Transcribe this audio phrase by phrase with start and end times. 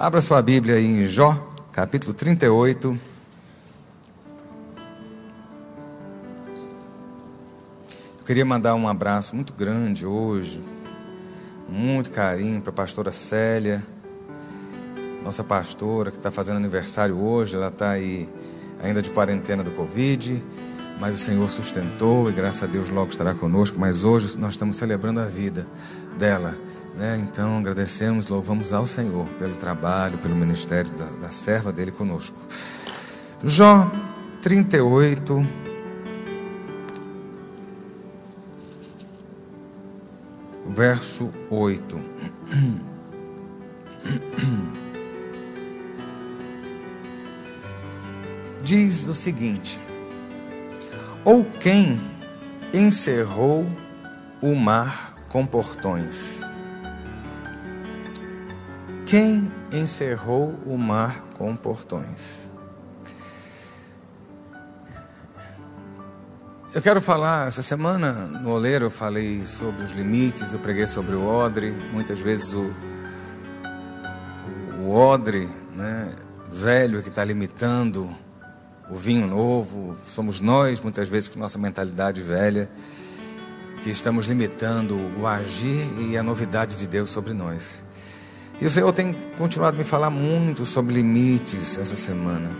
[0.00, 1.36] Abra sua Bíblia em Jó,
[1.72, 2.96] capítulo 38.
[8.16, 10.62] Eu queria mandar um abraço muito grande hoje,
[11.68, 13.84] muito carinho para a pastora Célia,
[15.24, 17.56] nossa pastora que está fazendo aniversário hoje.
[17.56, 18.28] Ela está aí
[18.80, 20.40] ainda de quarentena do Covid,
[21.00, 23.76] mas o Senhor sustentou e graças a Deus logo estará conosco.
[23.80, 25.66] Mas hoje nós estamos celebrando a vida
[26.16, 26.56] dela.
[26.98, 27.16] Né?
[27.22, 32.36] Então agradecemos, louvamos ao Senhor pelo trabalho, pelo ministério da, da serva dele conosco.
[33.44, 33.88] Jó
[34.42, 35.46] 38.
[40.66, 41.98] Verso 8.
[48.64, 49.78] Diz o seguinte:
[51.24, 52.00] Ou quem
[52.74, 53.70] encerrou
[54.42, 56.47] o mar com portões?
[59.08, 62.46] Quem encerrou o mar com portões?
[66.74, 71.14] Eu quero falar, essa semana no Oleiro eu falei sobre os limites, eu preguei sobre
[71.14, 72.70] o odre, muitas vezes o,
[74.78, 76.14] o odre, né,
[76.50, 78.14] velho que está limitando
[78.90, 82.68] o vinho novo, somos nós, muitas vezes, com nossa mentalidade velha,
[83.82, 87.87] que estamos limitando o agir e a novidade de Deus sobre nós.
[88.60, 92.50] E o Senhor tem continuado a me falar muito sobre limites essa semana.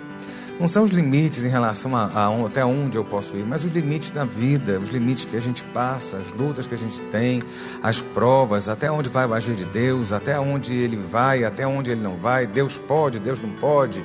[0.59, 3.71] Não são os limites em relação a, a, até onde eu posso ir, mas os
[3.71, 7.41] limites da vida, os limites que a gente passa, as lutas que a gente tem,
[7.81, 11.91] as provas, até onde vai o agir de Deus, até onde ele vai, até onde
[11.91, 14.01] ele não vai, Deus pode, Deus não pode.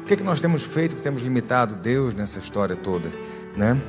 [0.00, 3.08] O que, é que nós temos feito que temos limitado Deus nessa história toda,
[3.56, 3.80] né?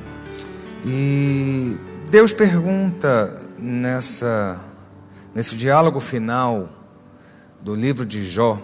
[0.84, 1.76] E
[2.10, 4.60] Deus pergunta nessa,
[5.34, 6.68] nesse diálogo final
[7.64, 8.60] do livro de Jó.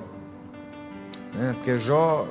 [1.35, 1.55] Né?
[1.55, 2.29] Porque Jó,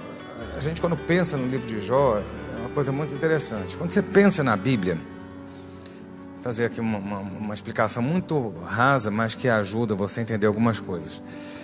[0.55, 3.75] a gente quando pensa no livro de Jó, é uma coisa muito interessante.
[3.75, 9.33] Quando você pensa na Bíblia, vou fazer aqui uma, uma, uma explicação muito rasa, mas
[9.33, 11.21] que ajuda você a entender algumas coisas.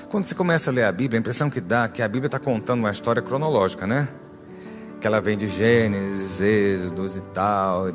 [0.09, 2.27] Quando você começa a ler a Bíblia, a impressão que dá é que a Bíblia
[2.27, 4.07] está contando uma história cronológica, né?
[4.99, 7.87] Que ela vem de Gênesis, Êxodos e tal,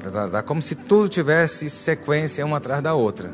[0.46, 3.30] como se tudo tivesse sequência uma atrás da outra.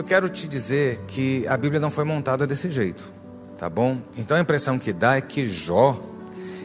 [0.00, 3.04] Eu quero te dizer que a Bíblia não foi montada desse jeito,
[3.58, 4.00] tá bom?
[4.16, 6.00] Então a impressão que dá é que Jó,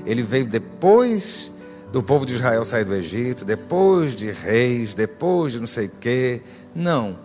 [0.05, 1.51] ele veio depois
[1.91, 5.91] do povo de Israel sair do Egito, depois de reis, depois de não sei o
[5.99, 6.41] quê.
[6.73, 7.19] Não.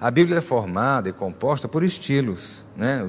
[0.00, 3.06] A Bíblia é formada e composta por estilos, né?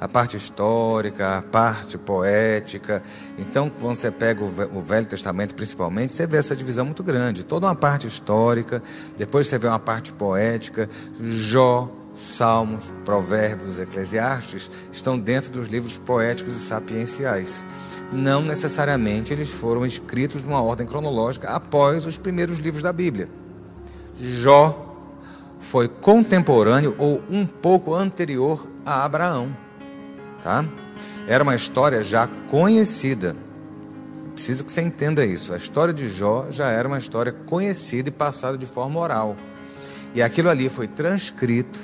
[0.00, 3.02] A parte histórica, a parte poética.
[3.38, 7.44] Então, quando você pega o Velho Testamento, principalmente, você vê essa divisão muito grande.
[7.44, 8.82] Toda uma parte histórica,
[9.16, 10.88] depois você vê uma parte poética.
[11.20, 17.62] Jó, Salmos, Provérbios, Eclesiastes estão dentro dos livros poéticos e sapienciais.
[18.10, 23.28] Não necessariamente eles foram escritos numa ordem cronológica após os primeiros livros da Bíblia.
[24.18, 24.96] Jó
[25.58, 29.54] foi contemporâneo ou um pouco anterior a Abraão.
[30.42, 30.64] Tá?
[31.26, 33.36] Era uma história já conhecida.
[34.34, 35.52] Preciso que você entenda isso.
[35.52, 39.36] A história de Jó já era uma história conhecida e passada de forma oral.
[40.14, 41.78] E aquilo ali foi transcrito,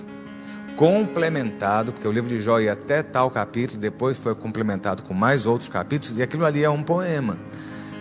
[0.75, 5.47] complementado, porque o livro de Jó ia até tal capítulo, depois foi complementado com mais
[5.47, 7.39] outros capítulos, e aquilo ali é um poema.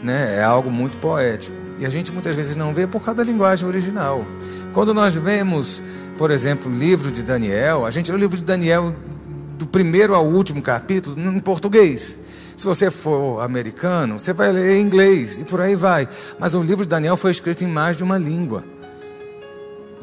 [0.01, 0.37] Né?
[0.37, 1.55] É algo muito poético.
[1.79, 4.25] E a gente muitas vezes não vê por causa da linguagem original.
[4.73, 5.81] Quando nós vemos,
[6.17, 8.93] por exemplo, o livro de Daniel, a gente lê o livro de Daniel
[9.57, 12.19] do primeiro ao último capítulo em português.
[12.55, 16.07] Se você for americano, você vai ler em inglês e por aí vai.
[16.39, 18.63] Mas o livro de Daniel foi escrito em mais de uma língua.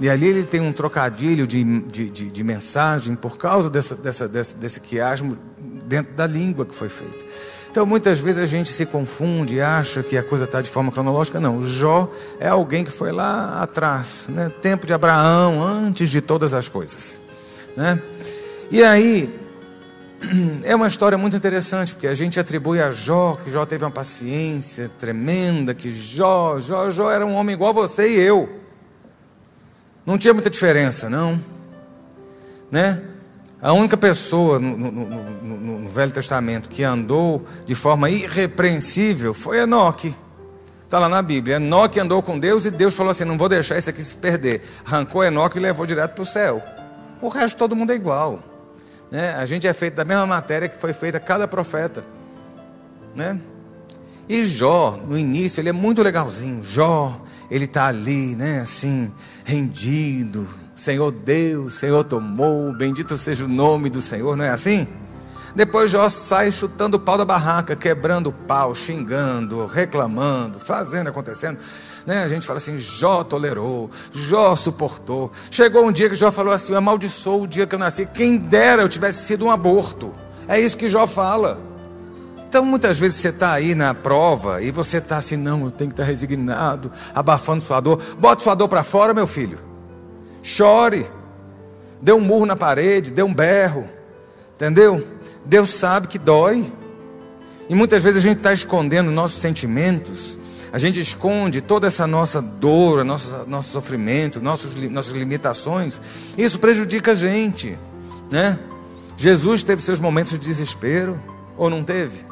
[0.01, 4.29] E ali ele tem um trocadilho de, de, de, de mensagem por causa dessa, dessa,
[4.29, 5.37] desse, desse quiasmo
[5.87, 7.25] dentro da língua que foi feito.
[7.71, 11.41] Então muitas vezes a gente se confunde, acha que a coisa está de forma cronológica.
[11.41, 14.53] Não, Jó é alguém que foi lá atrás, né?
[14.61, 17.19] tempo de Abraão, antes de todas as coisas.
[17.75, 17.99] Né?
[18.71, 19.42] E aí,
[20.65, 23.91] é uma história muito interessante, porque a gente atribui a Jó que Jó teve uma
[23.91, 28.49] paciência tremenda, que Jó, Jó, Jó era um homem igual a você e eu.
[30.05, 31.41] Não tinha muita diferença, não.
[32.71, 33.01] Né?
[33.61, 39.59] A única pessoa no, no, no, no, Velho Testamento que andou de forma irrepreensível foi
[39.59, 40.15] Enoque.
[40.85, 41.57] Está lá na Bíblia.
[41.57, 44.63] Enoque andou com Deus e Deus falou assim: não vou deixar esse aqui se perder.
[44.85, 46.61] Arrancou Enoque e levou direto para o céu.
[47.21, 48.52] O resto todo mundo é igual.
[49.13, 49.35] Né?
[49.35, 52.03] A gente é feito da mesma matéria que foi feita cada profeta.
[53.15, 53.39] Né?
[54.27, 56.63] E Jó, no início, ele é muito legalzinho.
[56.63, 57.21] Jó,
[57.51, 59.13] ele está ali, né, assim,
[59.45, 64.89] rendido, Senhor Deus, Senhor tomou, bendito seja o nome do Senhor, não é assim?
[65.55, 71.59] Depois Jó sai chutando o pau da barraca, quebrando o pau, xingando, reclamando, fazendo, acontecendo.
[72.07, 72.23] Né?
[72.23, 75.31] A gente fala assim: Jó tolerou, Jó suportou.
[75.51, 78.07] Chegou um dia que Jó falou assim: Eu amaldiçoo o dia que eu nasci.
[78.07, 80.13] Quem dera eu tivesse sido um aborto.
[80.49, 81.61] É isso que Jó fala.
[82.49, 85.91] Então, muitas vezes você está aí na prova e você está assim: Não, eu tenho
[85.91, 88.03] que estar resignado, abafando sua dor.
[88.19, 89.59] Bota sua dor para fora, meu filho.
[90.43, 91.07] Chore.
[92.01, 93.89] Dê um murro na parede, dê um berro.
[94.57, 95.07] Entendeu?
[95.45, 96.71] Deus sabe que dói.
[97.69, 100.42] E muitas vezes a gente está escondendo nossos sentimentos
[100.73, 106.01] a gente esconde toda essa nossa dor, nosso, nosso sofrimento, nossos, nossas limitações.
[106.37, 107.77] Isso prejudica a gente,
[108.31, 108.59] né?
[109.17, 111.21] Jesus teve seus momentos de desespero,
[111.57, 112.25] ou não teve?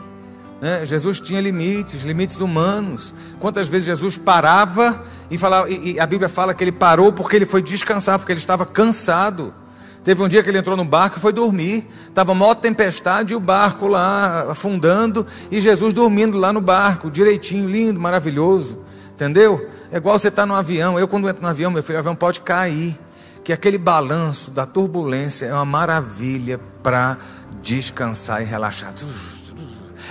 [0.60, 0.84] Né?
[0.86, 3.14] Jesus tinha limites, limites humanos.
[3.38, 7.36] Quantas vezes Jesus parava e, falava, e, e a Bíblia fala que ele parou porque
[7.36, 9.54] ele foi descansar, porque ele estava cansado.
[10.02, 11.86] Teve um dia que ele entrou no barco e foi dormir.
[12.08, 17.68] Estava maior tempestade e o barco lá afundando e Jesus dormindo lá no barco, direitinho,
[17.68, 18.84] lindo, maravilhoso.
[19.12, 19.68] Entendeu?
[19.92, 20.98] É igual você estar tá no avião.
[20.98, 22.96] Eu, quando entro no avião, meu filho, o avião pode cair.
[23.44, 27.16] Que aquele balanço da turbulência é uma maravilha para
[27.62, 28.94] descansar e relaxar.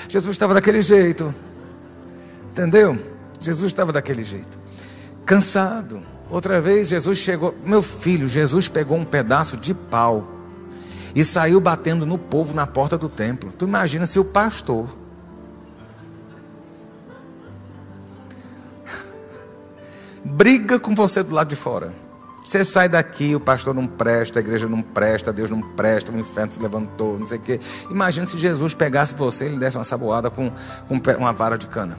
[0.07, 1.33] Jesus estava daquele jeito.
[2.51, 2.97] Entendeu?
[3.39, 4.57] Jesus estava daquele jeito.
[5.25, 10.27] Cansado Outra vez Jesus chegou, meu filho, Jesus pegou um pedaço de pau
[11.15, 13.51] e saiu batendo no povo na porta do templo.
[13.57, 14.87] Tu imagina se o pastor
[20.23, 21.91] briga com você do lado de fora.
[22.45, 26.17] Você sai daqui, o pastor não presta, a igreja não presta, Deus não presta, o
[26.17, 27.59] inferno se levantou, não sei o quê.
[27.91, 30.51] Imagina se Jesus pegasse você e lhe desse uma saboada com,
[30.87, 31.97] com uma vara de cana.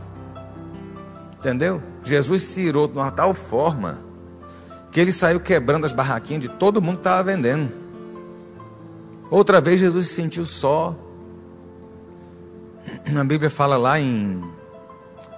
[1.38, 1.80] Entendeu?
[2.02, 4.09] Jesus se irou de uma tal forma
[4.90, 7.70] que ele saiu quebrando as barraquinhas de todo mundo que estava vendendo.
[9.30, 10.96] Outra vez Jesus se sentiu só.
[13.16, 14.42] A Bíblia fala lá em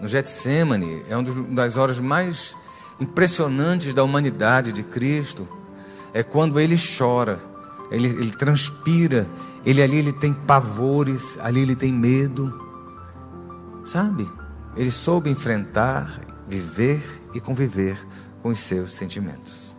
[0.01, 2.57] no Getsemane, é uma das horas mais
[2.99, 5.47] impressionantes da humanidade de Cristo.
[6.13, 7.39] É quando ele chora,
[7.91, 9.29] ele, ele transpira,
[9.65, 12.61] ele ali ele tem pavores, ali ele tem medo.
[13.85, 14.29] Sabe?
[14.77, 17.03] Ele soube enfrentar, viver
[17.35, 17.99] e conviver
[18.43, 19.77] com os seus sentimentos.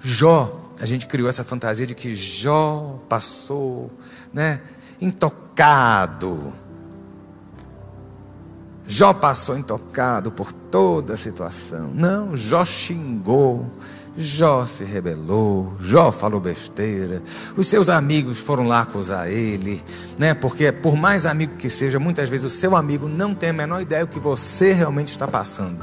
[0.00, 3.90] Jó, a gente criou essa fantasia de que Jó passou,
[4.32, 4.60] né,
[5.00, 6.52] intocado.
[8.86, 11.90] Jó passou intocado por toda a situação.
[11.94, 13.70] Não, Jó xingou,
[14.16, 17.22] Jó se rebelou, Jó falou besteira,
[17.56, 19.82] os seus amigos foram lá acusar ele,
[20.18, 20.34] né?
[20.34, 23.80] Porque por mais amigo que seja, muitas vezes o seu amigo não tem a menor
[23.80, 25.82] ideia do que você realmente está passando.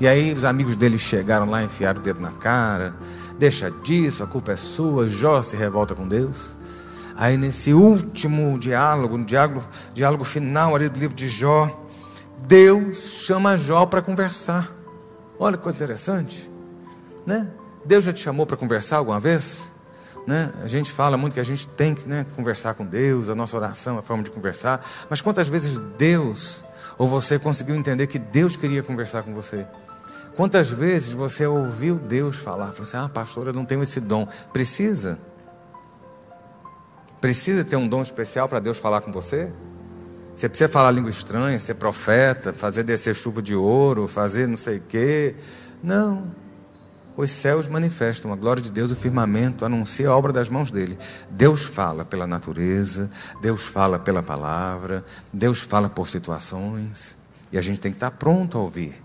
[0.00, 2.94] E aí os amigos dele chegaram lá, enfiaram o dedo na cara.
[3.38, 5.08] Deixa disso, a culpa é sua.
[5.08, 6.56] Jó se revolta com Deus.
[7.16, 11.70] Aí nesse último diálogo, no diálogo, diálogo final ali do livro de Jó,
[12.46, 14.68] Deus chama Jó para conversar.
[15.38, 16.50] Olha que coisa interessante,
[17.24, 17.48] né?
[17.84, 19.72] Deus já te chamou para conversar alguma vez?
[20.26, 20.50] Né?
[20.62, 23.56] A gente fala muito que a gente tem que né, conversar com Deus, a nossa
[23.56, 24.84] oração, a forma de conversar.
[25.10, 26.64] Mas quantas vezes Deus
[26.96, 29.66] ou você conseguiu entender que Deus queria conversar com você?
[30.36, 32.72] Quantas vezes você ouviu Deus falar?
[32.72, 34.26] Falou assim: Ah, pastor, eu não tenho esse dom.
[34.52, 35.18] Precisa?
[37.20, 39.52] Precisa ter um dom especial para Deus falar com você?
[40.34, 44.78] Você precisa falar língua estranha, ser profeta, fazer descer chuva de ouro, fazer não sei
[44.78, 45.36] o quê.
[45.82, 46.34] Não.
[47.16, 50.98] Os céus manifestam a glória de Deus, o firmamento anuncia a obra das mãos dele.
[51.30, 53.08] Deus fala pela natureza,
[53.40, 57.16] Deus fala pela palavra, Deus fala por situações,
[57.52, 59.03] e a gente tem que estar pronto a ouvir.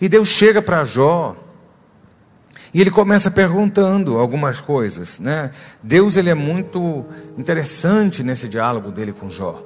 [0.00, 1.36] E Deus chega para Jó
[2.72, 5.50] e ele começa perguntando algumas coisas, né?
[5.82, 7.04] Deus ele é muito
[7.36, 9.60] interessante nesse diálogo dele com Jó.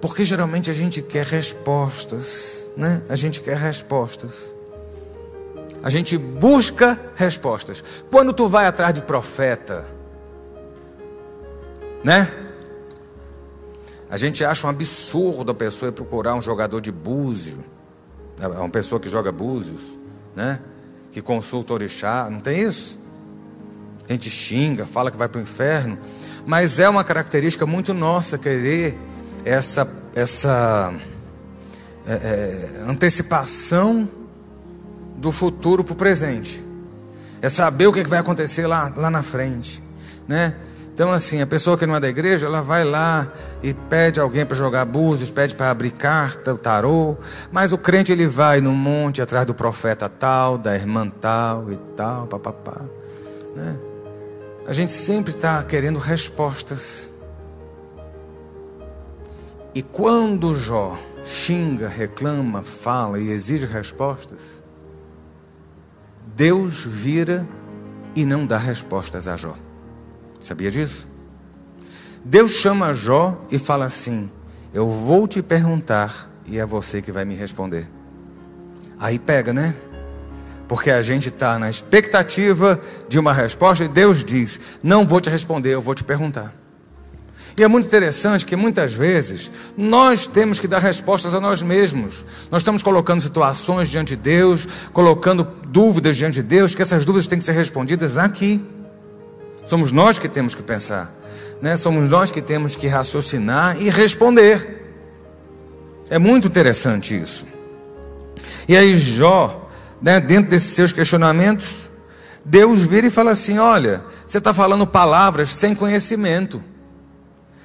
[0.00, 3.02] Porque geralmente a gente quer respostas, né?
[3.08, 4.54] A gente quer respostas.
[5.82, 7.82] A gente busca respostas.
[8.10, 9.84] Quando tu vai atrás de profeta,
[12.04, 12.30] né?
[14.10, 17.75] A gente acha um absurdo a pessoa procurar um jogador de búzio
[18.40, 19.96] é uma pessoa que joga búzios,
[20.34, 20.60] né?
[21.12, 23.06] Que consulta orixá, não tem isso?
[24.08, 25.98] A gente xinga, fala que vai para o inferno,
[26.46, 28.96] mas é uma característica muito nossa querer
[29.44, 30.94] essa essa
[32.06, 34.08] é, é, antecipação
[35.16, 36.64] do futuro para o presente.
[37.42, 39.82] É saber o que vai acontecer lá, lá na frente,
[40.26, 40.54] né?
[40.94, 43.30] Então, assim, a pessoa que não é da igreja, ela vai lá
[43.62, 47.16] e pede alguém para jogar búzios, pede para abrir carta, o tarô,
[47.50, 51.76] mas o crente ele vai no monte atrás do profeta tal, da irmã tal e
[51.96, 52.82] tal, papapá.
[53.54, 53.76] Né?
[54.66, 57.10] A gente sempre está querendo respostas.
[59.74, 64.62] E quando Jó xinga, reclama, fala e exige respostas,
[66.34, 67.46] Deus vira
[68.14, 69.54] e não dá respostas a Jó.
[70.38, 71.15] Sabia disso?
[72.28, 74.28] Deus chama Jó e fala assim:
[74.74, 77.88] Eu vou te perguntar e é você que vai me responder.
[78.98, 79.76] Aí pega, né?
[80.66, 85.30] Porque a gente está na expectativa de uma resposta e Deus diz: Não vou te
[85.30, 86.52] responder, eu vou te perguntar.
[87.56, 92.24] E é muito interessante que muitas vezes nós temos que dar respostas a nós mesmos.
[92.50, 97.28] Nós estamos colocando situações diante de Deus, colocando dúvidas diante de Deus, que essas dúvidas
[97.28, 98.60] têm que ser respondidas aqui.
[99.64, 101.10] Somos nós que temos que pensar,
[101.60, 101.76] né?
[101.76, 104.84] somos nós que temos que raciocinar e responder.
[106.08, 107.46] É muito interessante isso.
[108.68, 109.68] E aí, Jó,
[110.00, 111.90] né, dentro desses seus questionamentos,
[112.44, 116.62] Deus vira e fala assim: Olha, você está falando palavras sem conhecimento.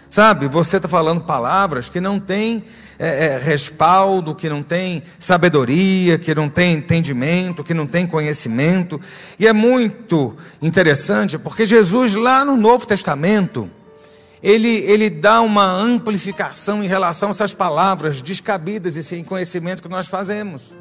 [0.10, 2.64] Sabe, você está falando palavras que não têm
[3.00, 9.00] é, é, respaldo, que não tem sabedoria, que não tem entendimento, que não tem conhecimento.
[9.40, 13.70] E é muito interessante porque Jesus, lá no Novo Testamento,
[14.44, 19.90] ele, ele dá uma amplificação em relação a essas palavras descabidas e sem conhecimento que
[19.90, 20.74] nós fazemos.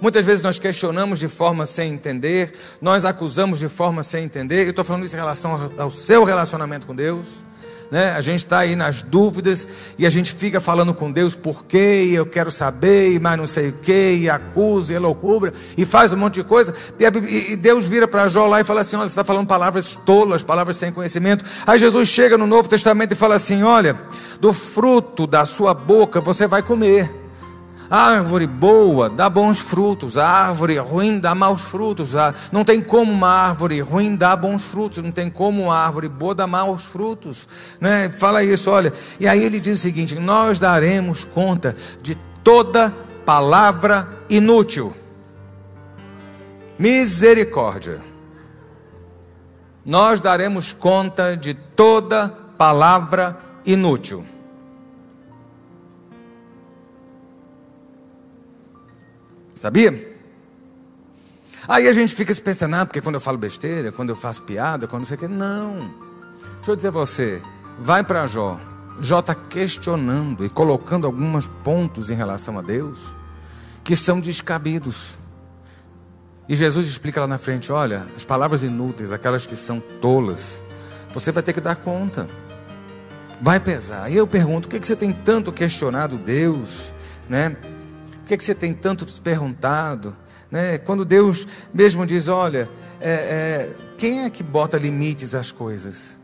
[0.00, 4.64] Muitas vezes nós questionamos de forma sem entender, nós acusamos de forma sem entender.
[4.64, 7.45] Eu estou falando isso em relação ao seu relacionamento com Deus
[7.90, 8.12] né?
[8.12, 12.04] A gente está aí nas dúvidas e a gente fica falando com Deus por quê,
[12.08, 15.84] e eu quero saber, e mais não sei o quê, e acusa, e loucura, e
[15.84, 16.74] faz um monte de coisa.
[17.28, 20.42] E Deus vira para Jó lá e fala assim: olha, você está falando palavras tolas,
[20.42, 21.44] palavras sem conhecimento.
[21.66, 23.96] Aí Jesus chega no Novo Testamento e fala assim: olha,
[24.40, 27.25] do fruto da sua boca você vai comer.
[27.88, 32.14] Árvore boa dá bons frutos, a árvore ruim dá maus frutos.
[32.50, 36.34] Não tem como uma árvore ruim dar bons frutos, não tem como uma árvore boa
[36.34, 37.46] dar maus frutos.
[37.80, 38.10] Né?
[38.10, 38.92] Fala isso, olha.
[39.20, 42.92] E aí ele diz o seguinte: Nós daremos conta de toda
[43.24, 44.92] palavra inútil.
[46.78, 48.00] Misericórdia.
[49.84, 52.28] Nós daremos conta de toda
[52.58, 54.24] palavra inútil.
[59.60, 60.16] Sabia?
[61.68, 64.42] Aí a gente fica se pensando, ah, porque quando eu falo besteira, quando eu faço
[64.42, 65.28] piada, quando não sei o que.
[65.28, 65.90] Não.
[66.56, 67.42] Deixa eu dizer a você,
[67.78, 68.60] vai para Jó.
[69.00, 73.14] Jó está questionando e colocando alguns pontos em relação a Deus
[73.82, 75.14] que são descabidos.
[76.48, 80.62] E Jesus explica lá na frente: olha, as palavras inúteis, aquelas que são tolas,
[81.12, 82.28] você vai ter que dar conta.
[83.40, 84.10] Vai pesar.
[84.10, 86.92] E eu pergunto: o que, que você tem tanto questionado Deus,
[87.28, 87.56] né?
[88.26, 90.16] O que, é que você tem tanto perguntado?
[90.50, 90.78] Né?
[90.78, 92.68] Quando Deus mesmo diz: olha,
[93.00, 96.18] é, é, quem é que bota limites às coisas?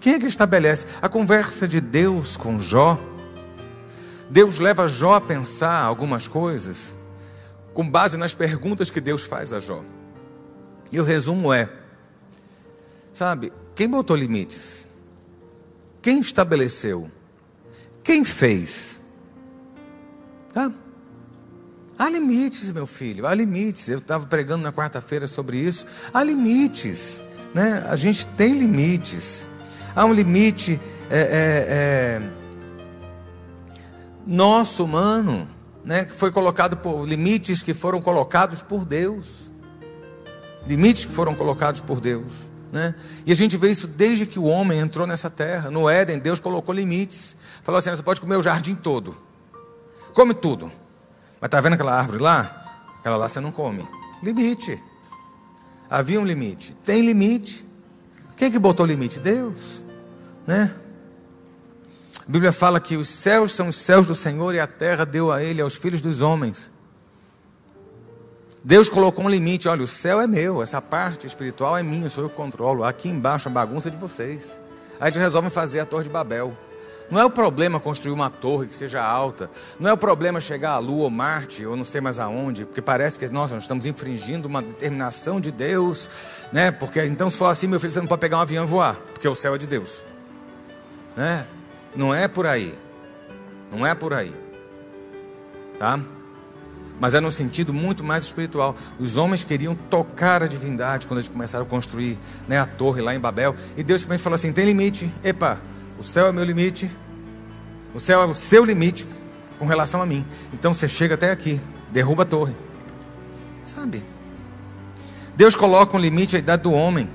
[0.00, 0.86] Quem é que estabelece?
[1.02, 2.98] A conversa de Deus com Jó.
[4.30, 6.94] Deus leva Jó a pensar algumas coisas
[7.74, 9.84] com base nas perguntas que Deus faz a Jó.
[10.90, 11.68] E o resumo é:
[13.12, 14.86] sabe, quem botou limites?
[16.00, 17.10] Quem estabeleceu?
[18.02, 19.02] Quem fez?
[20.54, 20.72] Tá?
[21.98, 23.88] Há limites, meu filho, há limites.
[23.88, 25.84] Eu estava pregando na quarta-feira sobre isso.
[26.14, 27.20] Há limites,
[27.52, 27.84] né?
[27.88, 29.48] A gente tem limites.
[29.96, 32.22] Há um limite é, é, é,
[34.24, 35.48] nosso humano,
[35.84, 36.04] né?
[36.04, 39.48] Que foi colocado por limites que foram colocados por Deus.
[40.68, 42.46] Limites que foram colocados por Deus.
[42.70, 42.94] Né?
[43.26, 45.68] E a gente vê isso desde que o homem entrou nessa terra.
[45.68, 47.38] No Éden, Deus colocou limites.
[47.64, 49.16] Falou assim: você pode comer o jardim todo.
[50.12, 50.70] Come tudo.
[51.40, 52.84] Mas está vendo aquela árvore lá?
[52.98, 53.86] Aquela lá você não come.
[54.22, 54.80] Limite.
[55.88, 56.72] Havia um limite.
[56.84, 57.64] Tem limite.
[58.36, 59.18] Quem que botou limite?
[59.18, 59.82] Deus.
[60.46, 60.74] Né?
[62.28, 65.32] A Bíblia fala que os céus são os céus do Senhor e a terra deu
[65.32, 66.70] a ele, aos filhos dos homens.
[68.62, 69.68] Deus colocou um limite.
[69.68, 72.84] Olha, o céu é meu, essa parte espiritual é minha, sou eu que controlo.
[72.84, 74.58] Aqui embaixo a bagunça é de vocês.
[75.00, 76.56] Aí gente resolve fazer a Torre de Babel.
[77.10, 79.50] Não é o problema construir uma torre que seja alta.
[79.80, 82.82] Não é o problema chegar à Lua ou Marte, ou não sei mais aonde, porque
[82.82, 86.70] parece que nós, nós estamos infringindo uma determinação de Deus, né?
[86.70, 88.94] Porque então se for assim, meu filho, você não pode pegar um avião e voar,
[89.14, 90.04] porque o céu é de Deus.
[91.16, 91.46] Né?
[91.96, 92.74] Não é por aí.
[93.72, 94.34] Não é por aí.
[95.78, 95.98] Tá?
[97.00, 98.76] Mas é no sentido muito mais espiritual.
[98.98, 103.14] Os homens queriam tocar a divindade quando eles começaram a construir né, a torre lá
[103.14, 103.54] em Babel.
[103.76, 105.10] E Deus também falou assim: tem limite.
[105.22, 105.60] Epa,
[105.98, 106.90] o céu é meu limite.
[107.94, 109.06] O céu é o seu limite
[109.58, 110.24] com relação a mim.
[110.52, 112.54] Então você chega até aqui, derruba a torre.
[113.64, 114.02] Sabe?
[115.36, 117.08] Deus coloca um limite à idade do homem.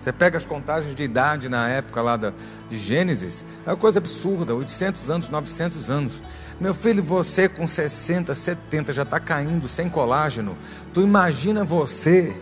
[0.00, 2.32] Você pega as contagens de idade na época lá da,
[2.68, 6.22] de Gênesis, é uma coisa absurda, 800 anos, 900 anos.
[6.60, 10.58] Meu filho, você com 60, 70 já está caindo sem colágeno.
[10.92, 12.36] Tu imagina você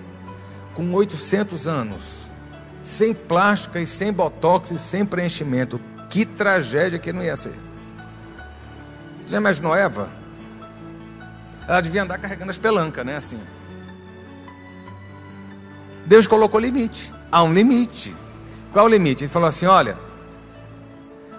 [0.73, 2.30] com 800 anos,
[2.83, 5.81] sem plástica e sem botox e sem preenchimento.
[6.09, 7.55] Que tragédia que não ia ser.
[9.27, 10.11] Já imaginou Eva?
[11.69, 13.17] Ela devia andar carregando as pelancas, né?
[13.17, 13.41] Assim.
[16.05, 17.13] Deus colocou limite.
[17.31, 18.15] Há um limite.
[18.73, 19.25] Qual o limite?
[19.25, 19.97] Ele falou assim: olha,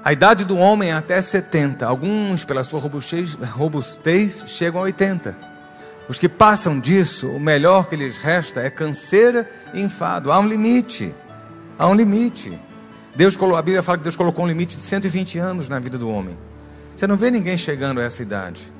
[0.04, 1.86] a idade do homem é até 70.
[1.86, 5.38] Alguns, pela sua robustez, robustez, chegam a 80.
[6.08, 10.32] Os que passam disso, o melhor que lhes resta é canseira e enfado.
[10.32, 11.14] Há um limite.
[11.82, 12.56] Há um limite.
[13.16, 15.98] Deus colocou, a Bíblia fala que Deus colocou um limite de 120 anos na vida
[15.98, 16.38] do homem.
[16.96, 18.72] Você não vê ninguém chegando a essa idade.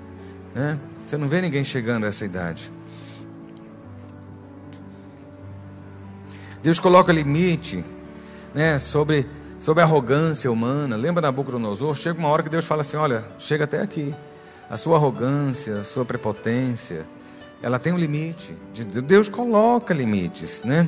[0.54, 0.78] Né?
[1.04, 2.72] Você não vê ninguém chegando a essa idade.
[6.62, 7.84] Deus coloca limite
[8.54, 9.28] né, sobre,
[9.60, 10.96] sobre a arrogância humana.
[10.96, 11.96] Lembra Nabucodonosor?
[11.96, 14.14] Chega uma hora que Deus fala assim: olha, chega até aqui.
[14.70, 17.04] A sua arrogância, a sua prepotência,
[17.64, 18.56] ela tem um limite.
[19.04, 20.88] Deus coloca limites, né?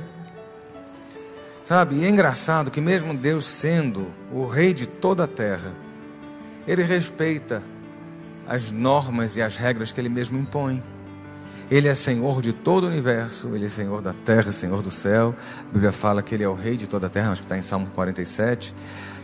[1.66, 5.72] Sabe, e é engraçado que mesmo Deus sendo o rei de toda a terra,
[6.68, 7.64] ele respeita
[8.48, 10.84] as normas e as regras que ele mesmo impõe.
[11.72, 15.34] Ele é Senhor de todo o universo, Ele é Senhor da terra, Senhor do céu.
[15.60, 17.58] A Bíblia fala que Ele é o Rei de toda a terra, acho que está
[17.58, 18.74] em Salmo 47.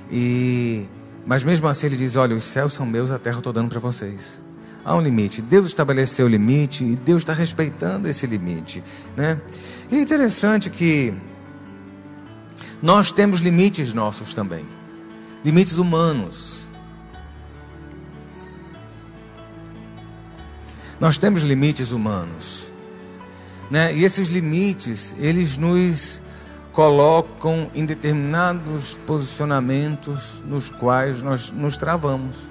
[0.10, 0.88] E,
[1.28, 3.70] mas mesmo assim Ele diz: Olha, os céus são meus, a terra eu estou dando
[3.70, 4.40] para vocês.
[4.84, 5.42] Há um limite.
[5.42, 8.82] Deus estabeleceu o limite e Deus está respeitando esse limite.
[9.16, 9.40] Né?
[9.92, 11.14] E é interessante que
[12.82, 14.66] nós temos limites nossos também
[15.44, 16.64] limites humanos.
[21.00, 22.68] Nós temos limites humanos,
[23.72, 23.94] né?
[23.96, 26.24] E esses limites, eles nos
[26.74, 32.48] colocam em determinados posicionamentos nos quais nós nos travamos,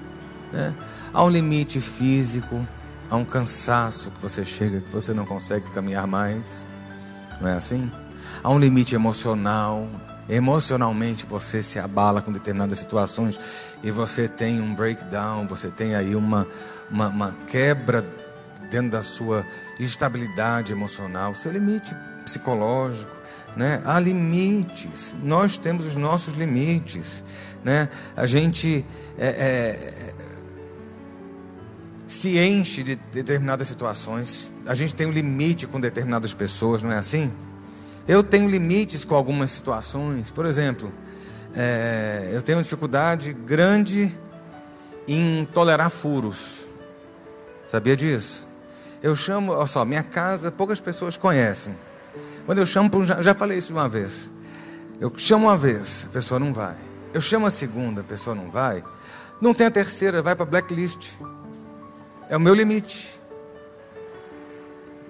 [0.50, 0.74] né?
[1.12, 2.66] Há um limite físico,
[3.10, 6.68] há um cansaço que você chega que você não consegue caminhar mais,
[7.42, 7.90] não é assim?
[8.42, 9.86] Há um limite emocional,
[10.28, 13.38] emocionalmente você se abala com determinadas situações
[13.82, 16.46] e você tem um breakdown, você tem aí uma,
[16.90, 18.04] uma, uma quebra
[18.70, 19.44] dentro da sua
[19.80, 23.10] estabilidade emocional, seu limite psicológico,
[23.56, 23.80] né?
[23.84, 25.16] Há limites.
[25.22, 27.24] Nós temos os nossos limites,
[27.64, 27.88] né?
[28.14, 28.84] A gente
[29.18, 30.14] é, é,
[32.06, 34.52] se enche de determinadas situações.
[34.66, 37.32] A gente tem um limite com determinadas pessoas, não é assim?
[38.08, 40.30] Eu tenho limites com algumas situações.
[40.30, 40.90] Por exemplo,
[41.54, 44.16] é, eu tenho dificuldade grande
[45.06, 46.64] em tolerar furos.
[47.66, 48.46] Sabia disso?
[49.02, 51.76] Eu chamo, olha só, minha casa poucas pessoas conhecem.
[52.46, 54.30] Quando eu chamo, já, falei isso uma vez.
[54.98, 56.76] Eu chamo uma vez, a pessoa não vai.
[57.12, 58.82] Eu chamo a segunda, a pessoa não vai.
[59.38, 61.12] Não tem a terceira, vai para blacklist.
[62.28, 63.20] É o meu limite.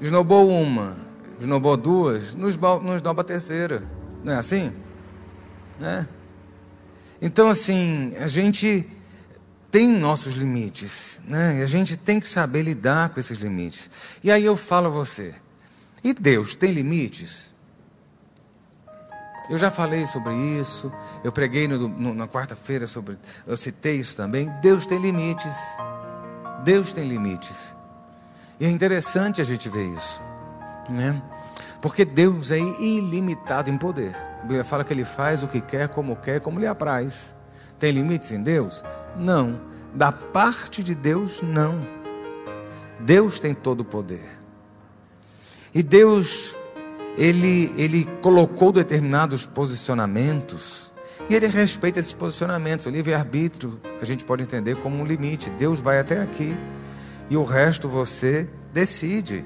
[0.00, 0.96] Esnobou uma,
[1.40, 3.82] esnobou duas, nos, nos dobra a terceira.
[4.24, 4.72] Não é assim?
[5.78, 6.08] Né?
[7.20, 8.86] Então, assim, a gente
[9.70, 11.58] tem nossos limites, né?
[11.58, 13.90] E a gente tem que saber lidar com esses limites.
[14.22, 15.34] E aí eu falo a você:
[16.02, 17.54] e Deus tem limites?
[19.50, 20.92] Eu já falei sobre isso,
[21.24, 24.50] eu preguei no, no, na quarta-feira sobre, eu citei isso também.
[24.60, 25.56] Deus tem limites.
[26.62, 27.74] Deus tem limites.
[28.60, 30.20] E é interessante a gente ver isso,
[30.88, 31.20] né?
[31.80, 34.14] Porque Deus é ilimitado em poder.
[34.40, 37.34] A Bíblia fala que Ele faz o que quer, como quer, como lhe apraz.
[37.78, 38.84] Tem limites em Deus?
[39.16, 39.60] Não.
[39.94, 41.86] Da parte de Deus, não.
[43.00, 44.28] Deus tem todo o poder.
[45.72, 46.54] E Deus,
[47.16, 50.90] ele, ele colocou determinados posicionamentos.
[51.28, 52.86] E ele respeita esses posicionamentos.
[52.86, 55.50] O livre-arbítrio a gente pode entender como um limite.
[55.50, 56.56] Deus vai até aqui.
[57.30, 59.44] E o resto você decide.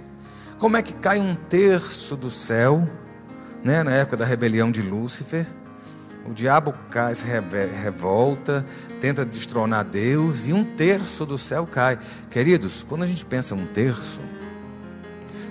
[0.62, 2.88] Como é que cai um terço do céu,
[3.64, 5.44] né, na época da rebelião de Lúcifer?
[6.24, 8.64] O diabo cai, se revolta,
[9.00, 11.98] tenta destronar Deus e um terço do céu cai.
[12.30, 14.20] Queridos, quando a gente pensa um terço,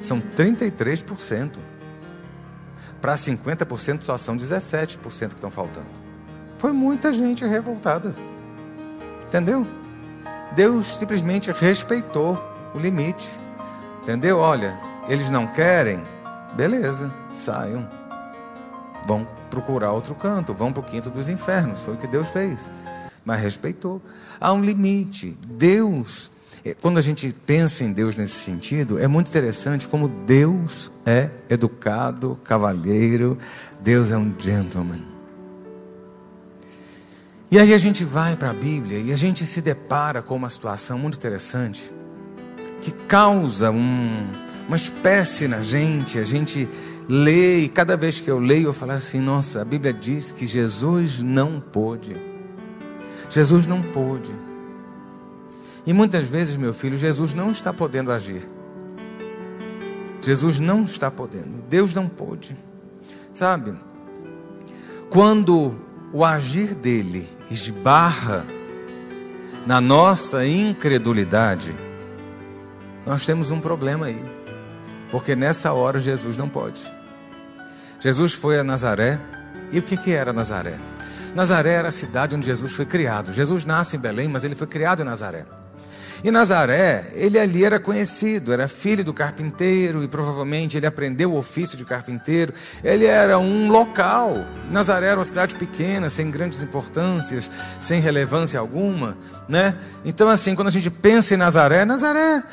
[0.01, 1.57] são 33%.
[3.01, 5.89] Para 50% só são 17% que estão faltando.
[6.57, 8.15] Foi muita gente revoltada.
[9.25, 9.67] Entendeu?
[10.55, 12.41] Deus simplesmente respeitou
[12.73, 13.27] o limite.
[14.03, 14.37] Entendeu?
[14.37, 16.03] Olha, eles não querem,
[16.55, 17.89] beleza, saiam.
[19.05, 21.83] Vão procurar outro canto, vão para o quinto dos infernos.
[21.83, 22.69] Foi o que Deus fez.
[23.25, 24.01] Mas respeitou.
[24.39, 25.37] Há um limite.
[25.45, 26.31] Deus,
[26.63, 31.29] É, quando a gente pensa em Deus nesse sentido, é muito interessante como Deus é
[31.49, 33.35] educado, cavalheiro,
[33.81, 35.01] Deus é um gentleman.
[37.49, 40.49] E aí a gente vai para a Bíblia e a gente se depara com uma
[40.49, 41.91] situação muito interessante
[42.79, 44.40] que causa um,
[44.71, 46.65] uma espécie na gente, a gente
[47.09, 50.47] lê e cada vez que eu leio eu falo assim, nossa, a Bíblia diz que
[50.47, 52.15] Jesus não pôde.
[53.29, 54.31] Jesus não pôde.
[55.85, 58.47] E muitas vezes, meu filho, Jesus não está podendo agir.
[60.21, 61.61] Jesus não está podendo.
[61.67, 62.55] Deus não pôde.
[63.33, 63.77] Sabe?
[65.09, 65.75] Quando
[66.13, 68.45] o agir dele esbarra
[69.67, 71.75] na nossa incredulidade,
[73.05, 74.40] nós temos um problema aí.
[75.11, 76.81] Porque nessa hora Jesus não pode.
[77.99, 79.19] Jesus foi a Nazaré.
[79.71, 80.79] E o que, que era Nazaré?
[81.35, 83.31] Nazaré era a cidade onde Jesus foi criado.
[83.31, 85.45] Jesus nasce em Belém, mas ele foi criado em Nazaré.
[86.23, 91.37] E Nazaré, ele ali era conhecido, era filho do carpinteiro e provavelmente ele aprendeu o
[91.37, 92.53] ofício de carpinteiro.
[92.83, 94.45] Ele era um local.
[94.69, 99.17] Nazaré era uma cidade pequena, sem grandes importâncias, sem relevância alguma,
[99.49, 99.75] né?
[100.05, 102.43] Então assim, quando a gente pensa em Nazaré, Nazaré?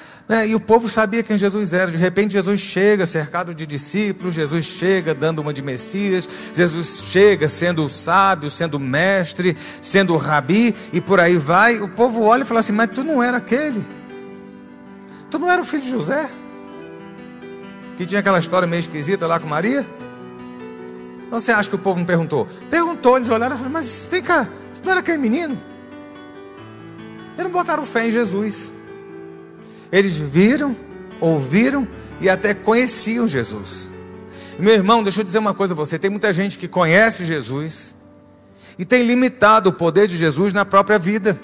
[0.47, 1.91] E o povo sabia quem Jesus era.
[1.91, 7.49] De repente, Jesus chega cercado de discípulos, Jesus chega dando uma de Messias, Jesus chega
[7.49, 11.81] sendo sábio, sendo mestre, sendo rabi, e por aí vai.
[11.81, 13.83] O povo olha e fala assim: Mas tu não era aquele?
[15.31, 16.29] Tu não era o filho de José?
[17.97, 19.85] Que tinha aquela história meio esquisita lá com Maria?
[21.31, 22.47] Você acha que o povo não perguntou?
[22.69, 25.59] Perguntou, eles olharam e falaram: Mas vem cá, isso não era aquele menino?
[27.33, 28.78] Eles não botaram fé em Jesus.
[29.91, 30.77] Eles viram,
[31.21, 31.87] ouviram
[32.21, 33.89] e até conheciam Jesus.
[34.59, 37.95] Meu irmão, deixa eu dizer uma coisa a você: tem muita gente que conhece Jesus
[38.79, 41.39] e tem limitado o poder de Jesus na própria vida.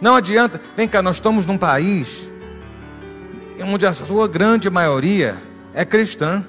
[0.00, 2.28] Não adianta, vem cá, nós estamos num país
[3.62, 5.36] onde a sua grande maioria
[5.72, 6.44] é cristã.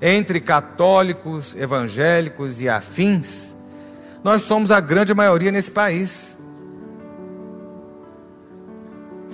[0.00, 3.54] Entre católicos, evangélicos e afins,
[4.22, 6.35] nós somos a grande maioria nesse país.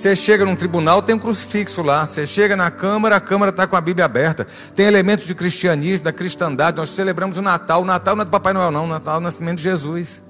[0.02, 2.04] Você chega num tribunal, tem um crucifixo lá.
[2.04, 4.44] Você chega na Câmara, a Câmara está com a Bíblia aberta.
[4.74, 6.76] Tem elementos de cristianismo, da cristandade.
[6.76, 7.82] Nós celebramos o Natal.
[7.82, 8.86] O Natal não é do Papai Noel, não.
[8.86, 10.24] O Natal é o nascimento de Jesus.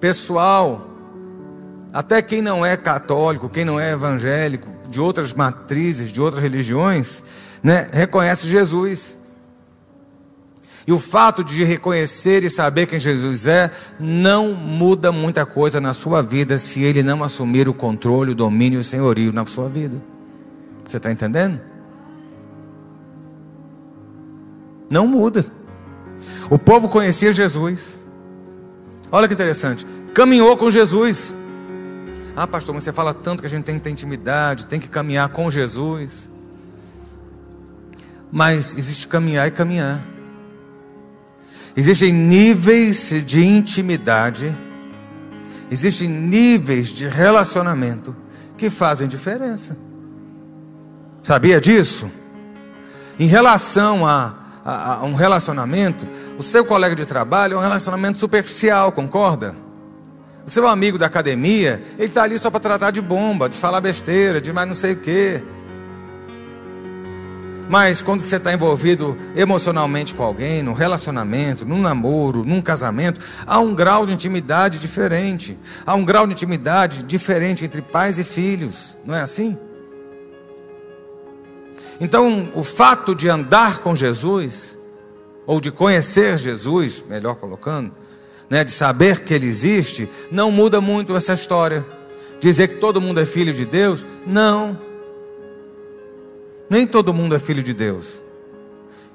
[0.00, 0.88] Pessoal,
[1.92, 7.24] até quem não é católico, quem não é evangélico, de outras matrizes, de outras religiões,
[7.62, 9.16] né, reconhece Jesus.
[10.86, 15.92] E o fato de reconhecer e saber quem Jesus é não muda muita coisa na
[15.92, 19.68] sua vida se ele não assumir o controle, o domínio e o senhorio na sua
[19.68, 20.00] vida.
[20.84, 21.58] Você está entendendo?
[24.88, 25.44] Não muda.
[26.48, 27.98] O povo conhecia Jesus.
[29.10, 29.84] Olha que interessante.
[30.14, 31.34] Caminhou com Jesus.
[32.36, 34.88] Ah, pastor, mas você fala tanto que a gente tem que ter intimidade, tem que
[34.88, 36.30] caminhar com Jesus.
[38.30, 40.00] Mas existe caminhar e caminhar.
[41.76, 44.56] Existem níveis de intimidade,
[45.70, 48.16] existem níveis de relacionamento
[48.56, 49.76] que fazem diferença.
[51.22, 52.10] Sabia disso?
[53.18, 54.34] Em relação a,
[54.64, 56.06] a, a, um relacionamento,
[56.38, 59.54] o seu colega de trabalho é um relacionamento superficial, concorda?
[60.46, 63.82] O seu amigo da academia, ele está ali só para tratar de bomba, de falar
[63.82, 65.42] besteira, de mais não sei o quê.
[67.68, 73.58] Mas quando você está envolvido emocionalmente com alguém, num relacionamento, num namoro, num casamento, há
[73.58, 75.58] um grau de intimidade diferente.
[75.84, 79.58] Há um grau de intimidade diferente entre pais e filhos, não é assim?
[82.00, 84.76] Então, o fato de andar com Jesus,
[85.46, 87.92] ou de conhecer Jesus, melhor colocando,
[88.50, 91.84] né, de saber que Ele existe, não muda muito essa história.
[92.38, 94.85] Dizer que todo mundo é filho de Deus, não.
[96.68, 98.20] Nem todo mundo é filho de Deus.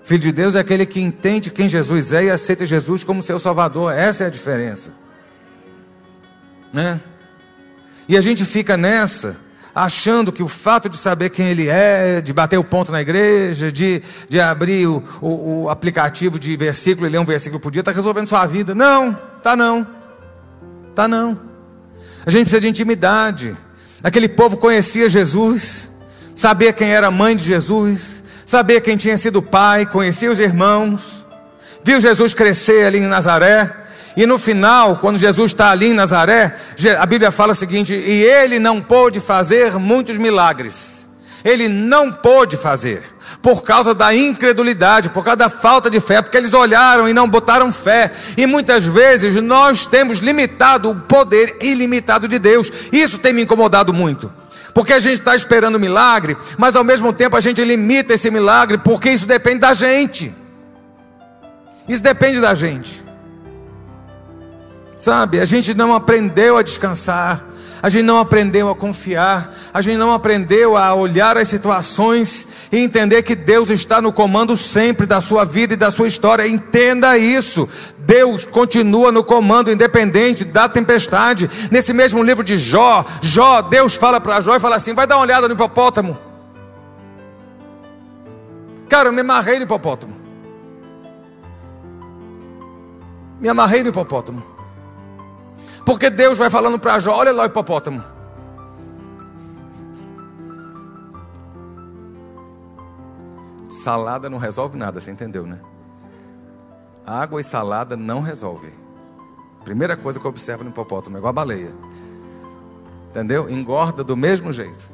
[0.04, 3.40] Filho de Deus é aquele que entende quem Jesus é e aceita Jesus como seu
[3.40, 3.94] Salvador.
[3.94, 4.94] Essa é a diferença.
[6.74, 7.00] Né?
[8.08, 9.40] E a gente fica nessa,
[9.76, 13.72] achando que o fato de saber quem Ele é, de bater o ponto na igreja,
[13.72, 17.82] de, de abrir o, o, o aplicativo de versículo e ler um versículo por dia,
[17.82, 18.74] está resolvendo sua vida.
[18.74, 19.86] Não, tá não.
[20.96, 21.40] Tá não.
[22.26, 23.56] A gente precisa de intimidade.
[24.04, 25.91] Aquele povo conhecia Jesus
[26.42, 31.24] saber quem era mãe de Jesus, saber quem tinha sido pai, conhecer os irmãos,
[31.84, 33.72] viu Jesus crescer ali em Nazaré,
[34.18, 36.56] e no final, quando Jesus está ali em Nazaré,
[37.00, 41.08] a Bíblia fala o seguinte: e ele não pôde fazer muitos milagres.
[41.46, 43.04] Ele não pôde fazer,
[43.42, 47.28] por causa da incredulidade, por causa da falta de fé, porque eles olharam e não
[47.28, 48.12] botaram fé.
[48.38, 52.72] E muitas vezes nós temos limitado o poder ilimitado de Deus.
[52.92, 54.41] Isso tem me incomodado muito.
[54.74, 58.78] Porque a gente está esperando milagre, mas ao mesmo tempo a gente limita esse milagre,
[58.78, 60.34] porque isso depende da gente.
[61.88, 63.04] Isso depende da gente.
[65.00, 67.42] Sabe, a gente não aprendeu a descansar,
[67.82, 72.78] a gente não aprendeu a confiar, a gente não aprendeu a olhar as situações e
[72.78, 76.48] entender que Deus está no comando sempre da sua vida e da sua história.
[76.48, 77.68] Entenda isso.
[78.00, 81.50] Deus continua no comando, independente da tempestade.
[81.72, 85.16] Nesse mesmo livro de Jó, Jó, Deus fala para Jó e fala assim: vai dar
[85.18, 86.18] uma olhada no hipopótamo.
[88.88, 90.14] Cara, eu me amarrei no hipopótamo.
[93.40, 94.44] Me amarrei no hipopótamo.
[95.92, 98.02] Porque Deus vai falando para Jó: olha lá o hipopótamo.
[103.70, 105.60] Salada não resolve nada, você entendeu, né?
[107.06, 108.74] Água e salada não resolve.
[109.66, 111.74] Primeira coisa que eu observo no hipopótamo, é igual a baleia.
[113.10, 113.50] Entendeu?
[113.50, 114.90] Engorda do mesmo jeito.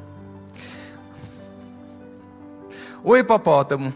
[3.04, 3.94] O hipopótamo,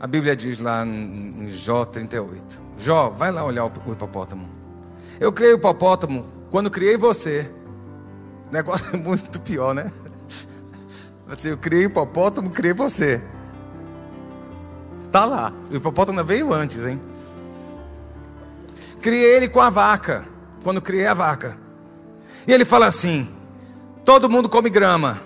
[0.00, 2.60] a Bíblia diz lá em Jó 38.
[2.76, 4.61] Jó, vai lá olhar o hipopótamo.
[5.22, 7.48] Eu criei o hipopótamo quando criei você.
[8.50, 9.88] O negócio é muito pior, né?
[11.30, 13.22] Assim, eu criei o hipopótamo, criei você.
[15.12, 15.52] Tá lá.
[15.70, 17.00] O hipopótamo veio antes, hein?
[19.00, 20.24] Criei ele com a vaca.
[20.64, 21.56] Quando criei a vaca.
[22.44, 23.32] E ele fala assim:
[24.04, 25.20] todo mundo come grama.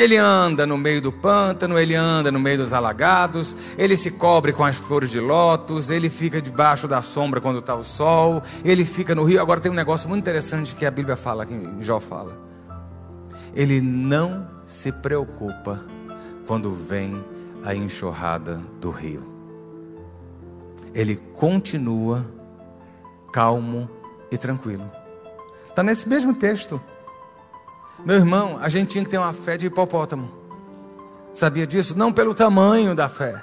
[0.00, 4.50] Ele anda no meio do pântano, ele anda no meio dos alagados, ele se cobre
[4.50, 8.86] com as flores de lótus, ele fica debaixo da sombra quando está o sol, ele
[8.86, 9.42] fica no rio.
[9.42, 12.34] Agora tem um negócio muito interessante que a Bíblia fala, que Jó fala.
[13.54, 15.84] Ele não se preocupa
[16.46, 17.22] quando vem
[17.62, 19.22] a enxurrada do rio.
[20.94, 22.24] Ele continua
[23.34, 23.86] calmo
[24.32, 24.90] e tranquilo.
[25.68, 26.80] Está nesse mesmo texto.
[28.04, 30.30] Meu irmão, a gente tinha que ter uma fé de hipopótamo.
[31.34, 31.96] Sabia disso?
[31.96, 33.42] Não pelo tamanho da fé,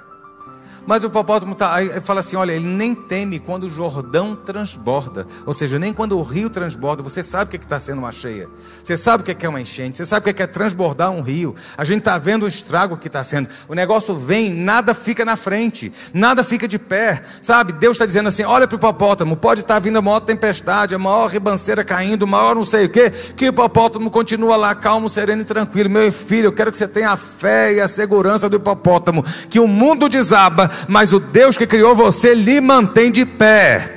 [0.88, 5.26] mas o hipopótamo tá, aí fala assim: olha, ele nem teme quando o Jordão transborda.
[5.44, 7.02] Ou seja, nem quando o rio transborda.
[7.02, 8.48] Você sabe o que é está sendo uma cheia.
[8.82, 9.98] Você sabe o que é, é uma enchente.
[9.98, 11.54] Você sabe o que é, é transbordar um rio.
[11.76, 13.50] A gente está vendo o estrago que está sendo.
[13.68, 15.92] O negócio vem, nada fica na frente.
[16.14, 17.22] Nada fica de pé.
[17.42, 17.74] Sabe?
[17.74, 19.36] Deus está dizendo assim: olha para o hipopótamo.
[19.36, 22.86] Pode estar tá vindo a maior tempestade, a maior ribanceira caindo, o maior não sei
[22.86, 23.10] o quê.
[23.36, 25.90] Que o hipopótamo continua lá calmo, sereno e tranquilo.
[25.90, 29.22] Meu filho, eu quero que você tenha a fé e a segurança do hipopótamo.
[29.50, 33.96] Que o mundo desaba mas o Deus que criou você lhe mantém de pé.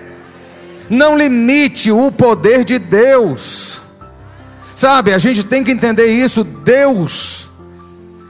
[0.89, 3.81] Não limite o poder de Deus.
[4.75, 6.43] Sabe, a gente tem que entender isso.
[6.43, 7.49] Deus,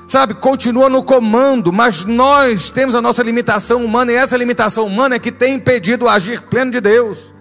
[0.07, 5.15] sabe, continua no comando, mas nós temos a nossa limitação humana, e essa limitação humana
[5.15, 7.33] é que tem impedido o agir pleno de Deus.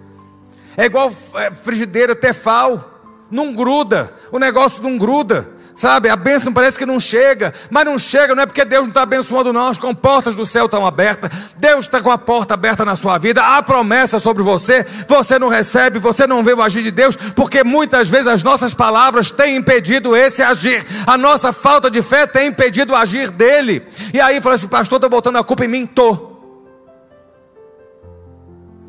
[0.77, 5.47] É igual é, frigideira tefal, não gruda, o negócio não gruda.
[5.81, 8.89] Sabe, a bênção parece que não chega, mas não chega, não é porque Deus não
[8.89, 12.85] está abençoando nós, com portas do céu estão abertas, Deus está com a porta aberta
[12.85, 16.83] na sua vida, há promessa sobre você, você não recebe, você não vê o agir
[16.83, 21.89] de Deus, porque muitas vezes as nossas palavras têm impedido esse agir, a nossa falta
[21.89, 23.83] de fé tem impedido o agir dele.
[24.13, 25.87] E aí fala assim, pastor, está botando a culpa em mim?
[25.87, 26.37] Tô.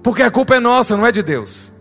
[0.03, 1.72] Porque a culpa é nossa, não é de Deus.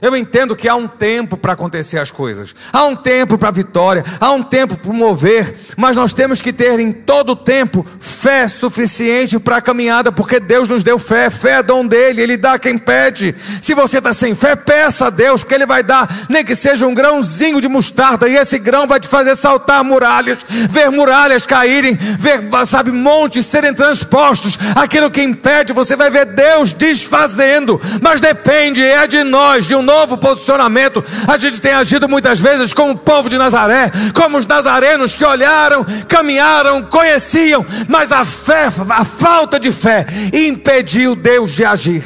[0.00, 3.52] Eu entendo que há um tempo para acontecer as coisas, há um tempo para a
[3.52, 7.84] vitória, há um tempo para mover, mas nós temos que ter em todo o tempo
[7.98, 12.36] fé suficiente para a caminhada, porque Deus nos deu fé, fé é dom dele, ele
[12.36, 13.34] dá quem pede.
[13.60, 16.86] Se você está sem fé, peça a Deus, porque ele vai dar, nem que seja
[16.86, 20.38] um grãozinho de mostarda, e esse grão vai te fazer saltar muralhas,
[20.70, 24.58] ver muralhas caírem, ver, sabe, montes serem transpostos.
[24.74, 29.87] Aquilo que impede, você vai ver Deus desfazendo, mas depende, é de nós, de um
[29.88, 31.02] novo posicionamento.
[31.26, 35.24] A gente tem agido muitas vezes como o povo de Nazaré, como os nazarenos que
[35.24, 42.04] olharam, caminharam, conheciam, mas a fé, a falta de fé, impediu Deus de agir.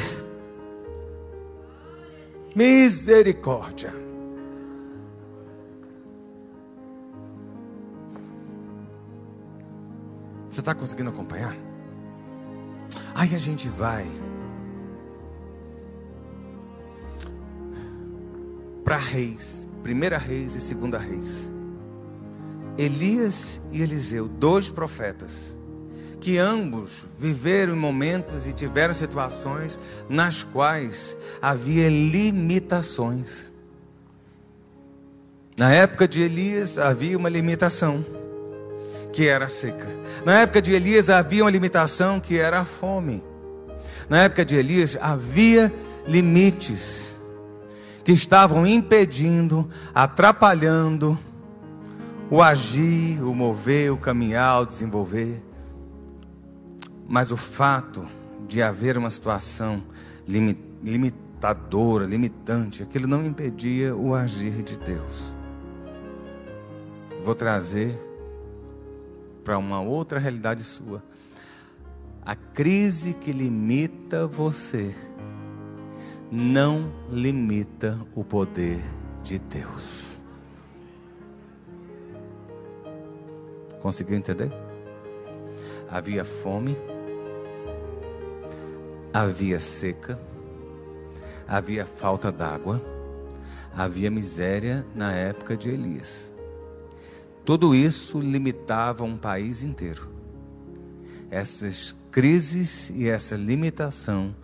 [2.55, 3.93] Misericórdia.
[10.47, 11.53] Você está conseguindo acompanhar?
[13.15, 14.05] Aí a gente vai
[18.93, 21.51] para reis, primeira reis e segunda reis.
[22.77, 25.57] Elias e Eliseu, dois profetas,
[26.21, 33.51] que ambos viveram momentos e tiveram situações nas quais havia limitações.
[35.57, 38.05] Na época de Elias havia uma limitação,
[39.11, 39.87] que era a seca.
[40.23, 43.23] Na época de Elias havia uma limitação, que era a fome.
[44.07, 45.73] Na época de Elias havia
[46.05, 47.12] limites
[48.03, 51.17] que estavam impedindo, atrapalhando
[52.29, 55.41] o agir, o mover, o caminhar, o desenvolver.
[57.07, 58.05] Mas o fato
[58.47, 59.83] de haver uma situação
[60.27, 65.31] limitadora, limitante, aquilo não impedia o agir de Deus.
[67.23, 67.97] Vou trazer
[69.43, 71.03] para uma outra realidade sua.
[72.25, 74.95] A crise que limita você
[76.35, 78.83] não limita o poder
[79.21, 80.07] de Deus.
[83.79, 84.51] Conseguiu entender?
[85.87, 86.75] Havia fome,
[89.13, 90.19] havia seca,
[91.47, 92.81] havia falta d'água,
[93.75, 96.33] havia miséria na época de Elias.
[97.45, 100.09] Tudo isso limitava um país inteiro.
[101.29, 104.35] Essas crises e essa limitação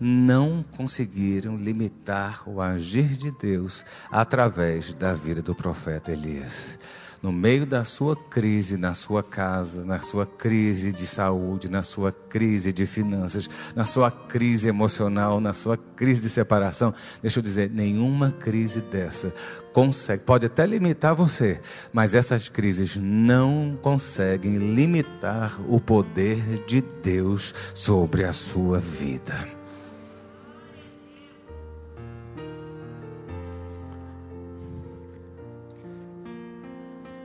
[0.00, 6.78] não conseguiram limitar o agir de Deus através da vida do profeta Elias
[7.24, 12.12] no meio da sua crise na sua casa, na sua crise de saúde, na sua
[12.12, 17.70] crise de finanças, na sua crise emocional, na sua crise de separação, deixa eu dizer,
[17.70, 19.32] nenhuma crise dessa
[19.72, 21.58] consegue, pode até limitar você,
[21.94, 29.53] mas essas crises não conseguem limitar o poder de Deus sobre a sua vida.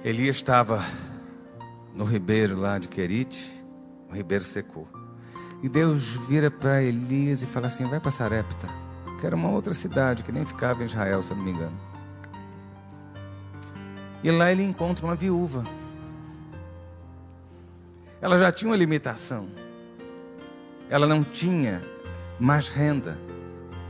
[0.02, 0.82] Elias estava
[1.94, 3.52] no ribeiro lá de Querite,
[4.10, 4.88] o ribeiro secou.
[5.62, 8.70] E Deus vira para Elias e fala assim: vai para Sarepta,
[9.20, 11.78] que era uma outra cidade que nem ficava em Israel, se eu não me engano.
[14.24, 15.66] E lá ele encontra uma viúva.
[18.22, 19.50] Ela já tinha uma limitação.
[20.90, 21.84] Ela não tinha
[22.40, 23.20] mais renda.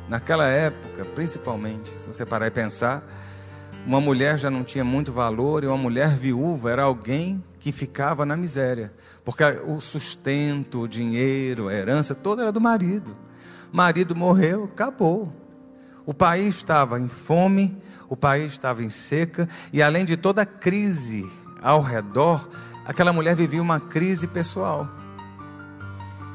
[0.07, 3.03] Naquela época, principalmente, se você parar e pensar,
[3.85, 8.25] uma mulher já não tinha muito valor e uma mulher viúva era alguém que ficava
[8.25, 13.15] na miséria, porque o sustento, o dinheiro, a herança toda era do marido.
[13.71, 15.33] Marido morreu, acabou.
[16.05, 20.45] O país estava em fome, o país estava em seca e além de toda a
[20.45, 21.29] crise
[21.61, 22.49] ao redor,
[22.85, 24.87] aquela mulher vivia uma crise pessoal.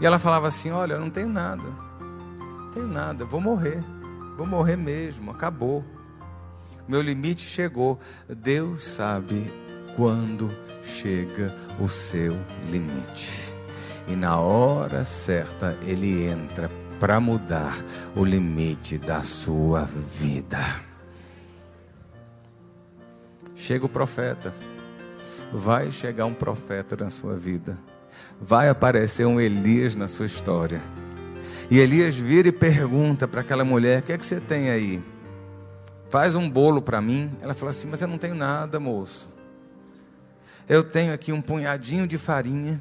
[0.01, 1.65] E ela falava assim: "Olha, eu não tenho nada.
[2.39, 3.83] Não tenho nada, vou morrer.
[4.37, 5.94] Vou morrer mesmo, acabou."
[6.89, 7.99] Meu limite chegou.
[8.29, 9.51] Deus sabe
[9.97, 10.51] quando
[10.83, 12.37] chega o seu
[12.69, 13.53] limite.
[14.07, 16.71] E na hora certa ele entra
[17.01, 17.77] para mudar
[18.15, 19.89] o limite da sua
[20.21, 20.59] vida.
[23.55, 24.53] Chega o profeta.
[25.53, 27.79] Vai chegar um profeta na sua vida.
[28.41, 30.83] Vai aparecer um Elias na sua história.
[31.71, 35.03] E Elias vira e pergunta para aquela mulher: O que é que você tem aí?
[36.15, 37.29] Faz um bolo para mim.
[37.43, 39.29] Ela falou assim: Mas eu não tenho nada, moço.
[40.69, 42.81] Eu tenho aqui um punhadinho de farinha,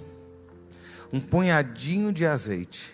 [1.12, 2.94] um punhadinho de azeite.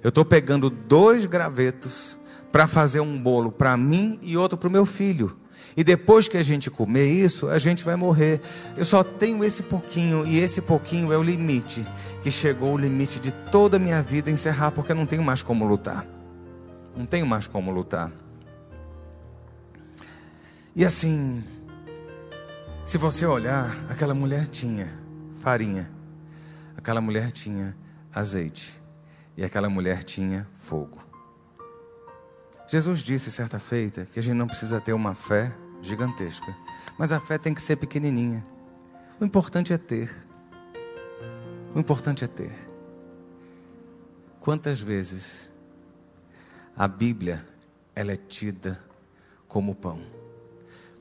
[0.00, 2.16] Eu estou pegando dois gravetos
[2.52, 5.36] para fazer um bolo para mim e outro para o meu filho.
[5.76, 8.40] E depois que a gente comer isso, a gente vai morrer.
[8.76, 11.84] Eu só tenho esse pouquinho, e esse pouquinho é o limite.
[12.22, 15.42] Que chegou o limite de toda a minha vida encerrar, porque eu não tenho mais
[15.42, 16.06] como lutar.
[16.96, 18.12] Não tenho mais como lutar.
[20.74, 21.44] E assim,
[22.82, 24.90] se você olhar, aquela mulher tinha
[25.42, 25.90] farinha,
[26.74, 27.76] aquela mulher tinha
[28.10, 28.74] azeite
[29.36, 30.98] e aquela mulher tinha fogo.
[32.66, 36.56] Jesus disse certa feita que a gente não precisa ter uma fé gigantesca,
[36.98, 38.42] mas a fé tem que ser pequenininha.
[39.20, 40.10] O importante é ter.
[41.74, 42.52] O importante é ter.
[44.40, 45.52] Quantas vezes
[46.74, 47.46] a Bíblia
[47.94, 48.82] ela é tida
[49.46, 50.21] como pão?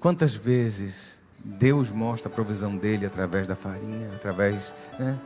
[0.01, 5.17] Quantas vezes Deus mostra a provisão dele através da farinha, através, né?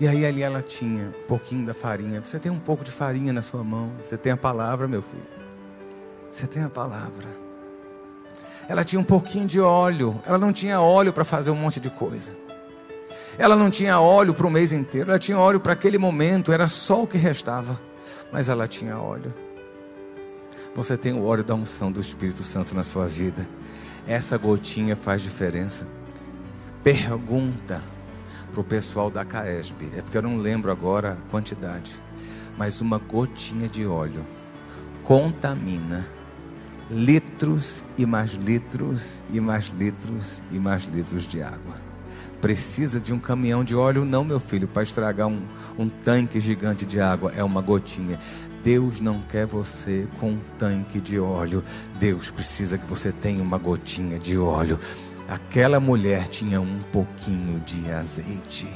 [0.00, 2.22] E aí ali ela tinha um pouquinho da farinha.
[2.22, 3.92] Você tem um pouco de farinha na sua mão.
[4.02, 5.26] Você tem a palavra, meu filho.
[6.32, 7.28] Você tem a palavra.
[8.66, 10.18] Ela tinha um pouquinho de óleo.
[10.24, 12.34] Ela não tinha óleo para fazer um monte de coisa.
[13.36, 15.10] Ela não tinha óleo para o mês inteiro.
[15.10, 16.50] Ela tinha óleo para aquele momento.
[16.52, 17.78] Era só o que restava.
[18.32, 19.34] Mas ela tinha óleo.
[20.74, 23.46] Você tem o óleo da unção do Espírito Santo na sua vida.
[24.10, 25.86] Essa gotinha faz diferença.
[26.82, 27.80] Pergunta
[28.50, 31.92] para o pessoal da Caesb, é porque eu não lembro agora a quantidade,
[32.58, 34.26] mas uma gotinha de óleo
[35.04, 36.04] contamina
[36.90, 41.76] litros e mais litros e mais litros e mais litros de água.
[42.40, 44.04] Precisa de um caminhão de óleo?
[44.04, 45.40] Não, meu filho, para estragar um,
[45.78, 47.32] um tanque gigante de água.
[47.36, 48.18] É uma gotinha.
[48.62, 51.64] Deus não quer você com um tanque de óleo.
[51.98, 54.78] Deus precisa que você tenha uma gotinha de óleo.
[55.28, 58.66] Aquela mulher tinha um pouquinho de azeite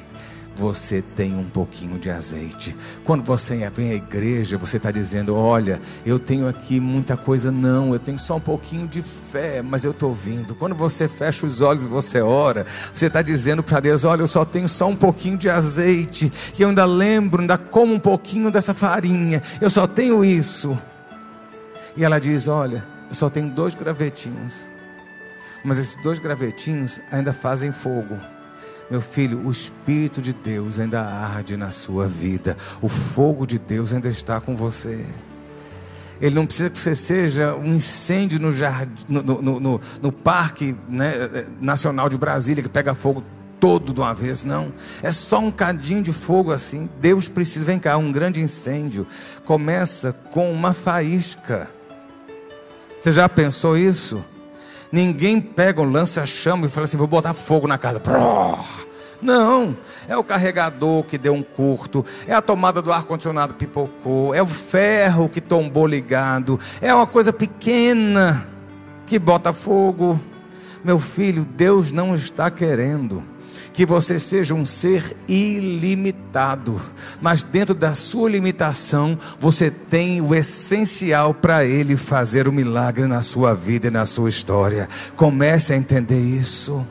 [0.56, 2.76] você tem um pouquinho de azeite.
[3.02, 7.92] Quando você vem à igreja, você está dizendo: Olha, eu tenho aqui muita coisa, não,
[7.92, 10.54] eu tenho só um pouquinho de fé, mas eu estou vindo.
[10.54, 14.28] Quando você fecha os olhos e você ora, você está dizendo para Deus: Olha, eu
[14.28, 18.50] só tenho só um pouquinho de azeite, e eu ainda lembro, ainda como um pouquinho
[18.50, 20.78] dessa farinha, eu só tenho isso.
[21.96, 24.66] E ela diz: Olha, eu só tenho dois gravetinhos,
[25.64, 28.33] mas esses dois gravetinhos ainda fazem fogo.
[28.90, 33.92] Meu filho, o Espírito de Deus ainda arde na sua vida, o fogo de Deus
[33.92, 35.04] ainda está com você.
[36.20, 40.76] Ele não precisa que você seja um incêndio no, jardim, no, no, no, no Parque
[40.88, 41.12] né,
[41.60, 43.24] Nacional de Brasília que pega fogo
[43.58, 44.72] todo de uma vez, não.
[45.02, 46.88] É só um cadinho de fogo assim.
[47.00, 49.06] Deus precisa, vem cá, um grande incêndio
[49.44, 51.70] começa com uma faísca.
[53.00, 54.24] Você já pensou isso?
[54.90, 58.00] Ninguém pega um lança-chama e fala assim: vou botar fogo na casa.
[59.20, 59.76] Não,
[60.06, 64.46] é o carregador que deu um curto, é a tomada do ar-condicionado pipocou, é o
[64.46, 68.46] ferro que tombou ligado, é uma coisa pequena
[69.06, 70.20] que bota fogo.
[70.84, 73.24] Meu filho, Deus não está querendo
[73.74, 76.80] que você seja um ser ilimitado,
[77.20, 83.20] mas dentro da sua limitação, você tem o essencial para Ele fazer o milagre na
[83.20, 84.88] sua vida e na sua história.
[85.16, 86.86] Comece a entender isso.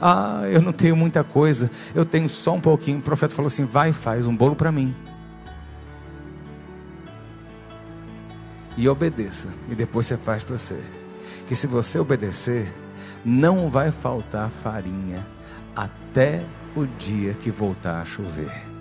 [0.00, 2.98] Ah, eu não tenho muita coisa, eu tenho só um pouquinho.
[2.98, 4.96] O profeta falou assim: vai, faz um bolo para mim.
[8.74, 10.78] E obedeça, e depois você faz para você.
[11.46, 12.72] Que se você obedecer,
[13.24, 15.26] não vai faltar farinha
[15.74, 16.42] até
[16.74, 18.79] o dia que voltar a chover.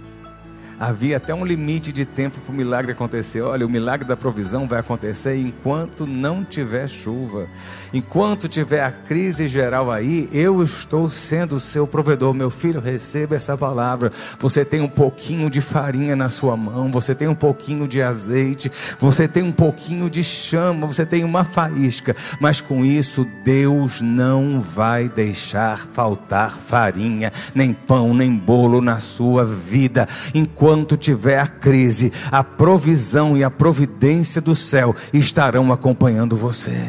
[0.80, 3.42] Havia até um limite de tempo para o milagre acontecer.
[3.42, 7.50] Olha, o milagre da provisão vai acontecer enquanto não tiver chuva.
[7.94, 12.34] Enquanto tiver a crise geral aí, eu estou sendo o seu provedor.
[12.34, 14.10] Meu filho, receba essa palavra.
[14.40, 18.72] Você tem um pouquinho de farinha na sua mão, você tem um pouquinho de azeite,
[18.98, 22.16] você tem um pouquinho de chama, você tem uma faísca.
[22.40, 29.44] Mas com isso, Deus não vai deixar faltar farinha, nem pão, nem bolo na sua
[29.44, 30.08] vida.
[30.34, 36.88] Enquanto enquanto tiver a crise, a provisão e a providência do céu estarão acompanhando você.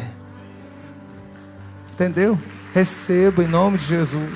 [1.93, 2.37] Entendeu?
[2.73, 4.29] Receba em nome de Jesus.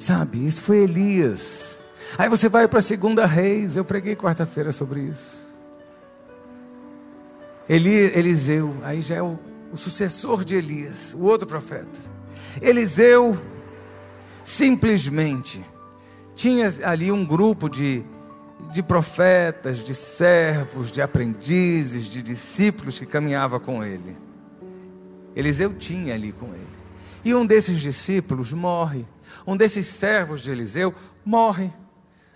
[0.00, 1.78] Sabe, isso foi Elias.
[2.18, 3.76] Aí você vai para a segunda reis.
[3.76, 5.54] Eu preguei quarta-feira sobre isso.
[7.68, 9.38] Eli, Eliseu, aí já é o,
[9.72, 12.00] o sucessor de Elias, o outro profeta.
[12.60, 13.40] Eliseu
[14.44, 15.64] simplesmente
[16.34, 18.04] tinha ali um grupo de,
[18.70, 24.16] de profetas, de servos, de aprendizes, de discípulos que caminhava com ele.
[25.34, 26.68] Eliseu tinha ali com ele.
[27.24, 29.06] E um desses discípulos morre.
[29.46, 31.72] Um desses servos de Eliseu morre.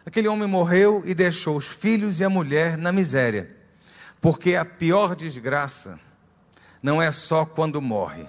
[0.07, 3.55] Aquele homem morreu e deixou os filhos e a mulher na miséria.
[4.21, 6.01] Porque a pior desgraça
[6.83, 8.27] não é só quando morre,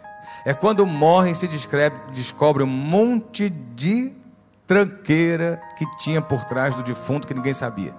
[0.50, 4.12] é quando morre e se descreve, descobre um monte de
[4.66, 7.94] tranqueira que tinha por trás do defunto que ninguém sabia.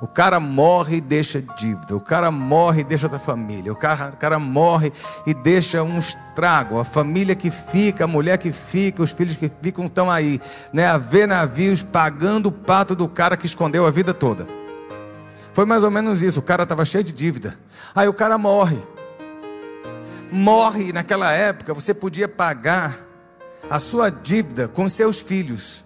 [0.00, 1.94] O cara morre e deixa dívida.
[1.94, 3.70] O cara morre e deixa outra família.
[3.70, 4.94] O cara, o cara morre
[5.26, 6.78] e deixa um estrago.
[6.78, 10.40] A família que fica, a mulher que fica, os filhos que ficam estão aí,
[10.72, 10.86] né?
[10.86, 14.48] A ver navios pagando o pato do cara que escondeu a vida toda.
[15.52, 16.40] Foi mais ou menos isso.
[16.40, 17.58] O cara estava cheio de dívida.
[17.94, 18.78] Aí o cara morre
[20.32, 22.98] morre naquela época, você podia pagar
[23.68, 25.84] a sua dívida com seus filhos.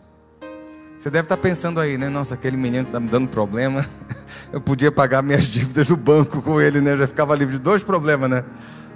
[0.99, 2.09] Você deve estar pensando aí, né?
[2.09, 3.85] Nossa, aquele menino está me dando problema.
[4.53, 6.93] Eu podia pagar minhas dívidas do banco com ele, né?
[6.93, 8.45] Eu já ficava livre de dois problemas, né?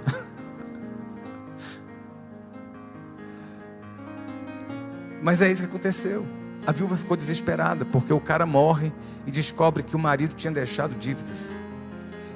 [5.21, 6.25] Mas é isso que aconteceu.
[6.65, 8.91] A viúva ficou desesperada porque o cara morre
[9.27, 11.55] e descobre que o marido tinha deixado dívidas.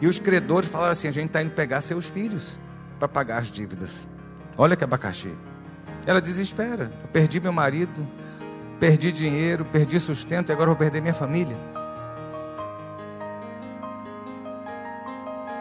[0.01, 2.59] E os credores falaram assim: a gente está indo pegar seus filhos
[3.03, 4.07] para pagar as dívidas.
[4.57, 5.33] Olha que abacaxi.
[6.05, 6.89] Ela desespera.
[7.01, 8.07] Eu perdi meu marido,
[8.79, 11.57] perdi dinheiro, perdi sustento e agora vou perder minha família.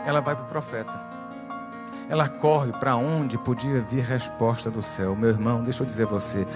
[0.07, 1.01] Ela vai para o profeta.
[2.09, 5.17] Ela corre para onde podia vir resposta do céu.
[5.17, 6.47] Meu irmão, deixa eu dizer a você,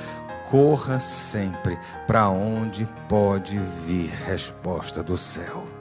[0.49, 1.77] corra sempre
[2.07, 5.76] para onde pode vir resposta do céu.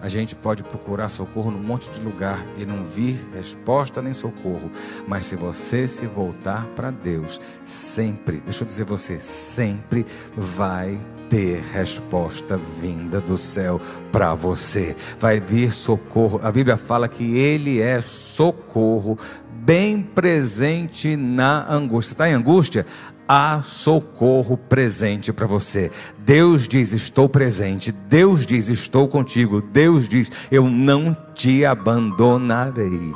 [0.00, 4.70] A gente pode procurar socorro num monte de lugar e não vir resposta nem socorro.
[5.06, 11.60] Mas se você se voltar para Deus, sempre, deixa eu dizer você, sempre vai ter
[11.72, 13.80] resposta vinda do céu
[14.12, 14.94] para você.
[15.18, 16.40] Vai vir socorro.
[16.42, 19.18] A Bíblia fala que Ele é socorro
[19.66, 22.12] bem presente na angústia.
[22.12, 22.86] Está em angústia?
[23.28, 25.90] Há socorro presente para você.
[26.18, 27.92] Deus diz: Estou presente.
[27.92, 29.60] Deus diz: Estou contigo.
[29.60, 33.12] Deus diz: Eu não te abandonarei.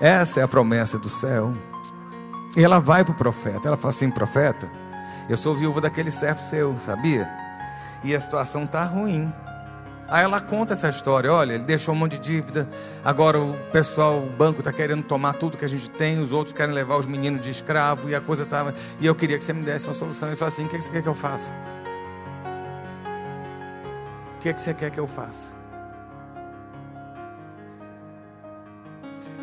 [0.00, 1.54] Essa é a promessa do céu.
[2.56, 3.68] E ela vai para o profeta.
[3.68, 4.68] Ela fala assim: Profeta,
[5.28, 7.28] eu sou viúva daquele servo seu, sabia?
[8.04, 9.32] E a situação está ruim.
[10.12, 12.68] Aí ela conta essa história: olha, ele deixou um monte de dívida,
[13.02, 16.54] agora o pessoal, o banco está querendo tomar tudo que a gente tem, os outros
[16.54, 18.74] querem levar os meninos de escravo, e a coisa estava.
[19.00, 20.28] E eu queria que você me desse uma solução.
[20.28, 21.54] Ele falou assim: o que você quer que eu faça?
[24.34, 25.50] O que você quer que eu faça?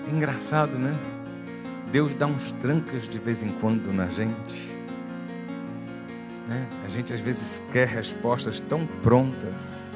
[0.07, 0.95] Engraçado, né?
[1.91, 4.77] Deus dá uns trancas de vez em quando na gente.
[6.47, 6.67] Né?
[6.85, 9.88] A gente às vezes quer respostas tão prontas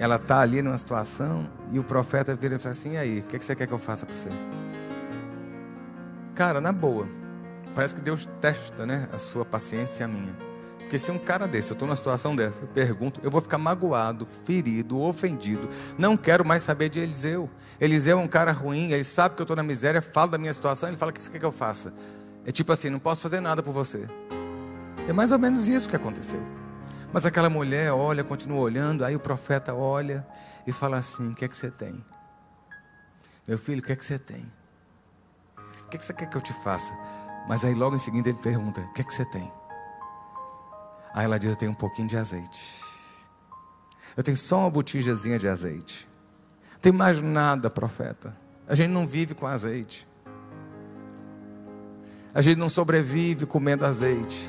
[0.00, 3.22] ela está ali numa situação e o profeta vira e fala assim: e aí, o
[3.22, 4.30] que, que você quer que eu faça para você?
[6.34, 7.06] Cara, na boa,
[7.74, 10.50] parece que Deus testa né, a sua paciência e a minha.
[10.78, 13.58] Porque se um cara desse, eu estou numa situação dessa, eu pergunto, eu vou ficar
[13.58, 15.68] magoado, ferido, ofendido.
[15.98, 17.48] Não quero mais saber de Eliseu.
[17.78, 20.54] Eliseu é um cara ruim, ele sabe que eu estou na miséria, fala da minha
[20.54, 21.92] situação, ele fala: o que você quer que eu faça?
[22.46, 24.08] É tipo assim: não posso fazer nada por você.
[25.06, 26.40] É mais ou menos isso que aconteceu.
[27.12, 30.26] Mas aquela mulher olha, continua olhando, aí o profeta olha
[30.66, 32.04] e fala assim: O que é que você tem?
[33.48, 34.52] Meu filho, o que é que você tem?
[35.56, 36.94] O que, é que você quer que eu te faça?
[37.48, 39.50] Mas aí logo em seguida ele pergunta: O que é que você tem?
[41.12, 42.80] Aí ela diz: Eu tenho um pouquinho de azeite.
[44.16, 46.08] Eu tenho só uma botijazinha de azeite.
[46.74, 48.36] Não tem mais nada, profeta.
[48.68, 50.06] A gente não vive com azeite.
[52.32, 54.48] A gente não sobrevive comendo azeite.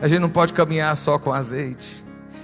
[0.00, 2.02] A gente não pode caminhar só com azeite.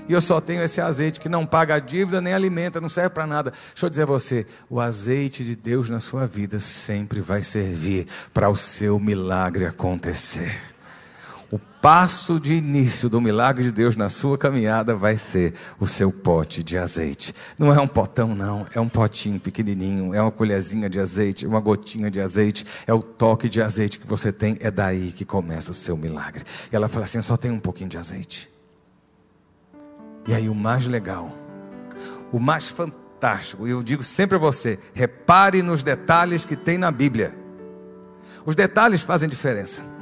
[0.09, 3.11] E eu só tenho esse azeite que não paga a dívida nem alimenta, não serve
[3.11, 3.53] para nada.
[3.53, 8.07] Deixa eu dizer a você: o azeite de Deus na sua vida sempre vai servir
[8.35, 10.70] para o seu milagre acontecer.
[11.81, 16.63] Passo de início do milagre de Deus na sua caminhada vai ser o seu pote
[16.63, 17.35] de azeite.
[17.59, 21.59] Não é um potão, não, é um potinho pequenininho, é uma colherzinha de azeite, uma
[21.59, 25.71] gotinha de azeite, é o toque de azeite que você tem, é daí que começa
[25.71, 26.45] o seu milagre.
[26.71, 28.51] E ela fala assim: só tem um pouquinho de azeite.
[30.29, 31.35] E aí o mais legal,
[32.31, 36.91] o mais fantástico, e eu digo sempre a você: repare nos detalhes que tem na
[36.91, 37.35] Bíblia.
[38.45, 40.00] Os detalhes fazem diferença.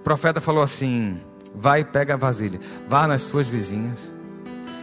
[0.00, 1.20] O profeta falou assim:
[1.54, 4.14] vai e pega a vasilha, vá nas suas vizinhas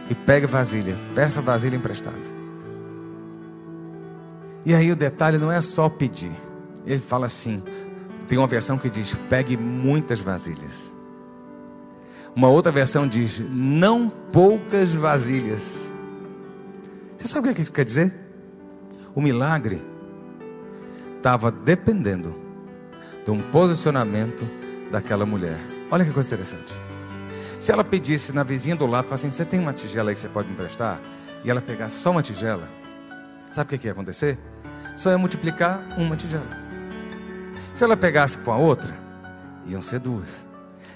[0.08, 2.38] e pega vasilha, peça vasilha emprestada.
[4.64, 6.30] E aí o detalhe não é só pedir.
[6.86, 7.62] Ele fala assim:
[8.28, 10.92] tem uma versão que diz: pegue muitas vasilhas.
[12.34, 15.90] Uma outra versão diz: não poucas vasilhas.
[17.16, 18.14] Você sabe o que isso quer dizer?
[19.16, 19.84] O milagre
[21.16, 22.36] estava dependendo
[23.24, 24.48] de um posicionamento
[24.90, 25.58] daquela mulher.
[25.90, 26.72] Olha que coisa interessante.
[27.58, 30.20] Se ela pedisse na vizinha do lado, falasse assim: Você tem uma tigela aí que
[30.20, 31.00] você pode me emprestar?
[31.44, 32.68] E ela pegasse só uma tigela,
[33.50, 34.38] sabe o que ia acontecer?
[34.96, 36.46] Só ia multiplicar uma tigela.
[37.74, 38.92] Se ela pegasse com a outra,
[39.66, 40.44] iam ser duas.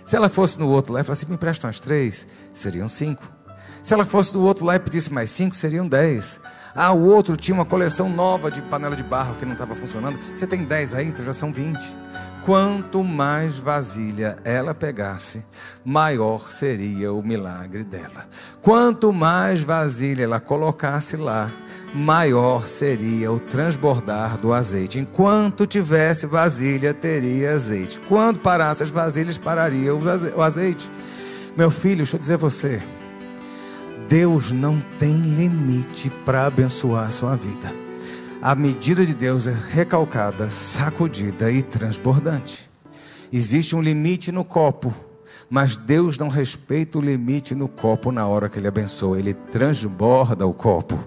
[0.04, 3.22] Se ela fosse no outro lá e falasse: Me empresta umas três, seriam cinco.
[3.82, 6.40] Se ela fosse do outro lá e pedisse mais cinco, seriam dez.
[6.74, 10.18] Ah, o outro tinha uma coleção nova de panela de barro que não estava funcionando.
[10.34, 11.94] Você tem dez aí, então já são vinte.
[12.42, 15.44] Quanto mais vasilha ela pegasse,
[15.84, 18.26] maior seria o milagre dela.
[18.60, 21.48] Quanto mais vasilha ela colocasse lá,
[21.94, 24.98] maior seria o transbordar do azeite.
[24.98, 28.00] Enquanto tivesse vasilha, teria azeite.
[28.08, 30.90] Quando parasse as vasilhas, pararia o azeite.
[31.56, 32.82] Meu filho, deixa eu dizer a você.
[34.08, 37.81] Deus não tem limite para abençoar a sua vida
[38.42, 42.68] a medida de Deus é recalcada, sacudida e transbordante.
[43.32, 44.92] Existe um limite no copo,
[45.48, 50.44] mas Deus não respeita o limite no copo na hora que Ele abençoa, Ele transborda
[50.44, 50.98] o copo.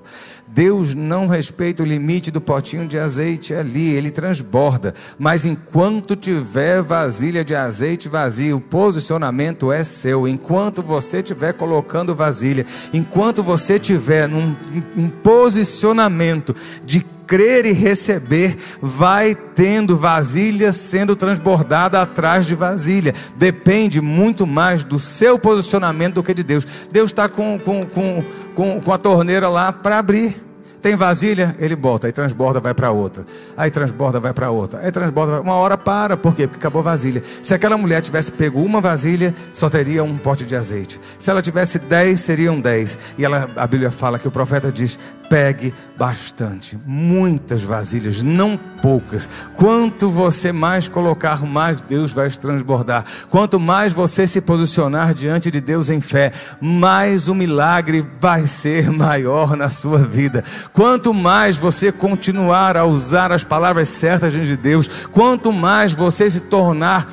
[0.48, 4.94] Deus não respeita o limite do potinho de azeite ali, ele transborda.
[5.20, 10.26] Mas enquanto tiver vasilha de azeite vazia, o posicionamento é seu.
[10.26, 14.56] Enquanto você estiver colocando vasilha, enquanto você estiver num,
[14.96, 16.56] num posicionamento
[16.86, 23.14] de crer e receber, vai tendo vasilha sendo transbordada atrás de vasilha.
[23.36, 26.66] Depende muito mais do seu posicionamento do que de Deus.
[26.92, 28.24] Deus está com, com, com,
[28.54, 30.46] com, com a torneira lá para abrir.
[30.86, 33.26] Tem vasilha, ele bota, aí transborda, vai para outra.
[33.58, 34.82] Aí transborda, vai para outra.
[34.84, 35.42] Aí transborda, vai...
[35.42, 36.46] uma hora para, por quê?
[36.46, 37.24] Porque acabou a vasilha.
[37.42, 41.02] Se aquela mulher tivesse pego uma vasilha, só teria um pote de azeite.
[41.18, 43.00] Se ela tivesse dez, seriam dez.
[43.18, 45.00] E ela, a Bíblia fala que o profeta diz:
[45.30, 49.30] pegue bastante, muitas vasilhas, não poucas.
[49.56, 53.06] Quanto você mais colocar, mais Deus vai transbordar.
[53.30, 58.92] Quanto mais você se posicionar diante de Deus em fé, mais o milagre vai ser
[58.94, 60.44] maior na sua vida.
[60.74, 66.42] Quanto mais você continuar a usar as palavras certas de Deus, quanto mais você se
[66.42, 67.08] tornar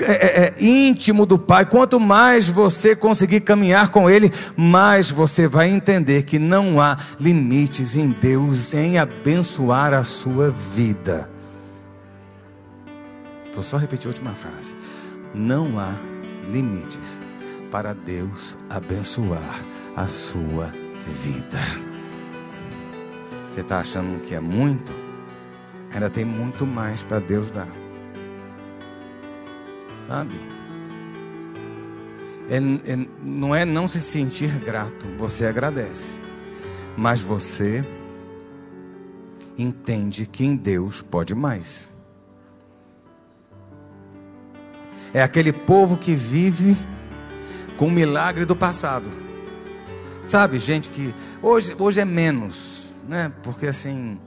[0.00, 5.46] é, é, é, íntimo do Pai, quanto mais você conseguir caminhar com Ele, mais você
[5.46, 11.30] vai entender que não há limites em Deus em abençoar a sua vida.
[13.52, 14.74] Vou só repetir a última frase.
[15.32, 15.92] Não há
[16.50, 17.22] limites
[17.70, 19.64] para Deus abençoar
[19.94, 20.72] a sua
[21.22, 21.60] vida.
[23.48, 24.92] Você está achando que é muito?
[25.92, 27.68] Ainda tem muito mais para Deus dar
[30.08, 30.34] sabe?
[32.48, 36.18] É, é, não é não se sentir grato, você agradece,
[36.96, 37.84] mas você
[39.56, 41.88] entende que em Deus pode mais.
[45.12, 46.76] É aquele povo que vive
[47.76, 49.08] com o milagre do passado.
[50.26, 53.32] Sabe, gente que hoje, hoje é menos, né?
[53.42, 54.18] Porque assim,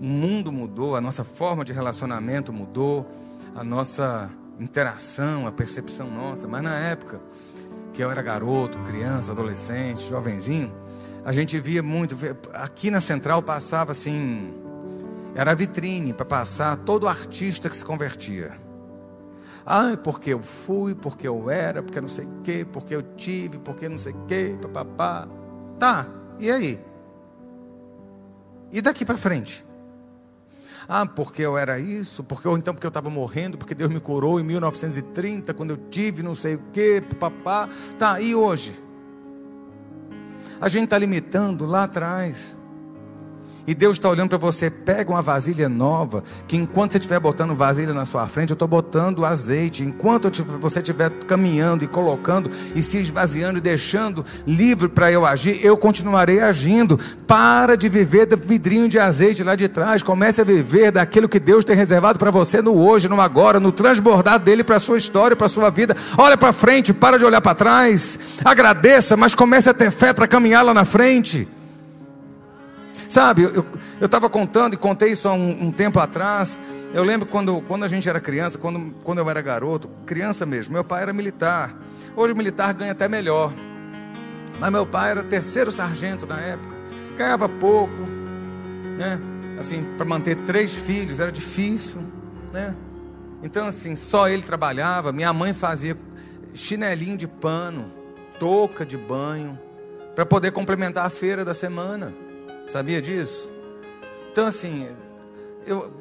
[0.00, 3.06] o mundo mudou, a nossa forma de relacionamento mudou,
[3.54, 7.20] a nossa interação, a percepção nossa, mas na época
[7.92, 10.72] que eu era garoto, criança, adolescente, jovenzinho,
[11.24, 12.16] a gente via muito,
[12.52, 14.52] aqui na central passava assim,
[15.34, 18.52] era vitrine para passar todo artista que se convertia.
[19.66, 23.58] Ah, porque eu fui, porque eu era, porque não sei o quê, porque eu tive,
[23.58, 25.26] porque não sei o quê, papapá.
[25.78, 26.06] Tá,
[26.38, 26.78] e aí?
[28.70, 29.64] E daqui para frente?
[30.88, 34.00] Ah, porque eu era isso, porque ou então porque eu estava morrendo, porque Deus me
[34.00, 37.68] curou em 1930, quando eu tive não sei o que, papá.
[37.98, 38.74] Tá, e hoje?
[40.60, 42.56] A gente está limitando lá atrás.
[43.66, 47.54] E Deus está olhando para você, pega uma vasilha nova, que enquanto você estiver botando
[47.54, 49.82] vasilha na sua frente, eu estou botando azeite.
[49.82, 55.64] Enquanto você estiver caminhando e colocando e se esvaziando e deixando livre para eu agir,
[55.64, 57.00] eu continuarei agindo.
[57.26, 60.02] Para de viver do vidrinho de azeite lá de trás.
[60.02, 63.72] Comece a viver daquilo que Deus tem reservado para você no hoje, no agora, no
[63.72, 65.96] transbordar dele para a sua história, para a sua vida.
[66.18, 68.18] Olha para frente, para de olhar para trás.
[68.44, 71.48] Agradeça, mas comece a ter fé para caminhar lá na frente.
[73.08, 73.66] Sabe, eu
[74.00, 76.60] estava contando e contei isso há um, um, tempo atrás.
[76.92, 80.72] Eu lembro quando, quando a gente era criança, quando, quando eu era garoto, criança mesmo,
[80.72, 81.74] meu pai era militar.
[82.16, 83.52] Hoje o militar ganha até melhor.
[84.58, 86.74] Mas meu pai era terceiro sargento na época.
[87.16, 88.00] Ganhava pouco,
[88.96, 89.20] né?
[89.58, 92.02] Assim, para manter três filhos era difícil,
[92.52, 92.74] né?
[93.42, 95.12] Então, assim, só ele trabalhava.
[95.12, 95.96] Minha mãe fazia
[96.54, 97.92] chinelinho de pano,
[98.38, 99.58] touca de banho,
[100.14, 102.12] para poder complementar a feira da semana.
[102.68, 103.50] Sabia disso?
[104.32, 104.88] Então, assim,
[105.66, 105.92] eu,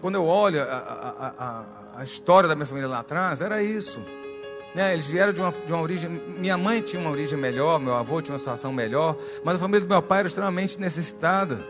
[0.00, 1.66] quando eu olho a, a, a,
[1.98, 4.00] a, história da minha família lá atrás, era isso.
[4.74, 4.92] Né?
[4.92, 6.10] Eles vieram de uma, de uma origem.
[6.10, 9.80] Minha mãe tinha uma origem melhor, meu avô tinha uma situação melhor, mas a família
[9.80, 11.62] do meu pai era extremamente necessitada.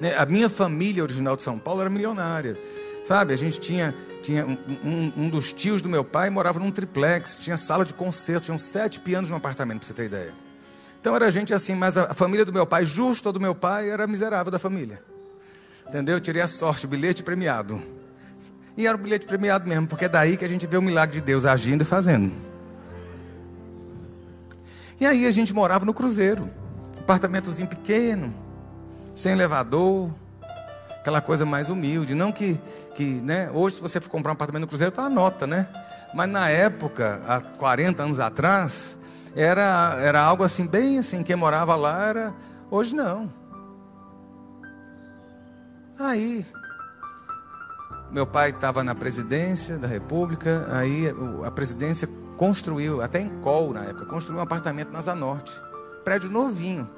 [0.00, 0.14] Né?
[0.16, 2.58] A minha família original de São Paulo era milionária.
[3.04, 6.70] Sabe, a gente tinha, tinha um, um, um dos tios do meu pai morava num
[6.70, 10.51] triplex, tinha sala de concerto, tinham sete pianos no apartamento, para você ter ideia.
[11.02, 14.06] Então era gente assim, mas a família do meu pai, justo do meu pai, era
[14.06, 15.02] miserável da família.
[15.88, 16.14] Entendeu?
[16.14, 17.82] Eu tirei a sorte, bilhete premiado.
[18.76, 21.18] E era o bilhete premiado mesmo, porque é daí que a gente vê o milagre
[21.18, 22.32] de Deus agindo e fazendo.
[25.00, 26.48] E aí a gente morava no cruzeiro,
[27.00, 28.32] apartamentozinho pequeno,
[29.12, 30.08] sem elevador,
[31.00, 32.14] aquela coisa mais humilde.
[32.14, 32.60] Não que,
[32.94, 35.66] que né, hoje se você for comprar um apartamento no cruzeiro, tá a nota, né?
[36.14, 39.01] Mas na época, há 40 anos atrás,
[39.34, 42.34] era, era algo assim, bem assim, quem morava lá era.
[42.70, 43.32] Hoje não.
[45.98, 46.44] Aí,
[48.10, 51.04] meu pai estava na presidência da República, aí
[51.44, 55.52] a presidência construiu, até em Col na época, construiu um apartamento na Zanorte.
[56.04, 56.88] Prédio novinho,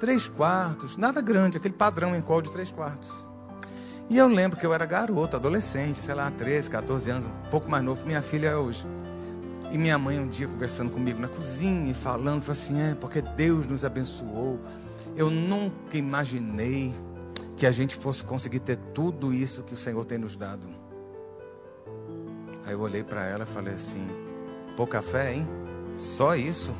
[0.00, 3.24] três quartos, nada grande, aquele padrão em Col de três quartos.
[4.10, 7.70] E eu lembro que eu era garoto, adolescente, sei lá, 13, 14 anos, um pouco
[7.70, 8.84] mais novo que minha filha é hoje.
[9.72, 13.66] E minha mãe um dia conversando comigo na cozinha falando, falou assim: é porque Deus
[13.66, 14.60] nos abençoou.
[15.16, 16.94] Eu nunca imaginei
[17.56, 20.68] que a gente fosse conseguir ter tudo isso que o Senhor tem nos dado.
[22.66, 24.06] Aí eu olhei para ela e falei assim:
[24.76, 25.48] pouca fé, hein?
[25.96, 26.74] Só isso?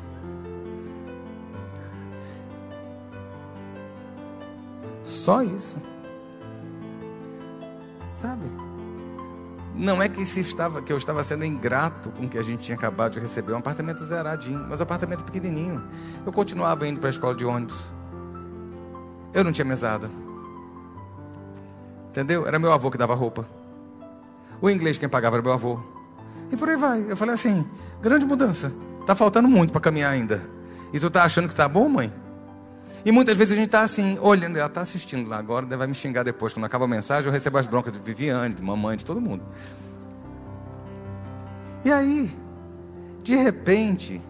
[5.01, 5.81] Só isso.
[8.15, 8.45] Sabe?
[9.75, 12.77] Não é que, estava, que eu estava sendo ingrato com o que a gente tinha
[12.77, 15.83] acabado de receber, um apartamento zeradinho, mas um apartamento pequenininho.
[16.25, 17.89] Eu continuava indo para a escola de ônibus.
[19.33, 20.09] Eu não tinha mesada.
[22.09, 22.45] Entendeu?
[22.45, 23.47] Era meu avô que dava roupa.
[24.61, 25.79] O inglês quem pagava era meu avô.
[26.51, 27.03] E por aí vai.
[27.09, 27.65] Eu falei assim:
[27.99, 28.71] grande mudança.
[29.07, 30.39] Tá faltando muito para caminhar ainda.
[30.93, 32.13] E tu tá achando que tá bom, mãe?
[33.05, 35.95] E muitas vezes a gente está assim, olhando, ela está assistindo lá agora, vai me
[35.95, 36.53] xingar depois.
[36.53, 39.43] Quando acaba a mensagem, eu recebo as broncas de Viviane, de mamãe, de todo mundo.
[41.83, 42.33] E aí,
[43.21, 44.21] de repente,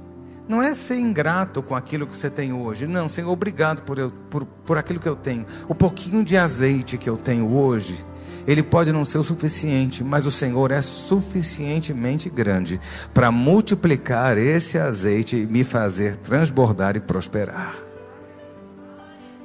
[0.47, 2.87] não é ser ingrato com aquilo que você tem hoje.
[2.87, 5.45] Não, Senhor, obrigado por, eu, por, por aquilo que eu tenho.
[5.67, 8.03] O pouquinho de azeite que eu tenho hoje,
[8.47, 12.81] ele pode não ser o suficiente, mas o Senhor é suficientemente grande
[13.13, 17.82] para multiplicar esse azeite e me fazer transbordar e prosperar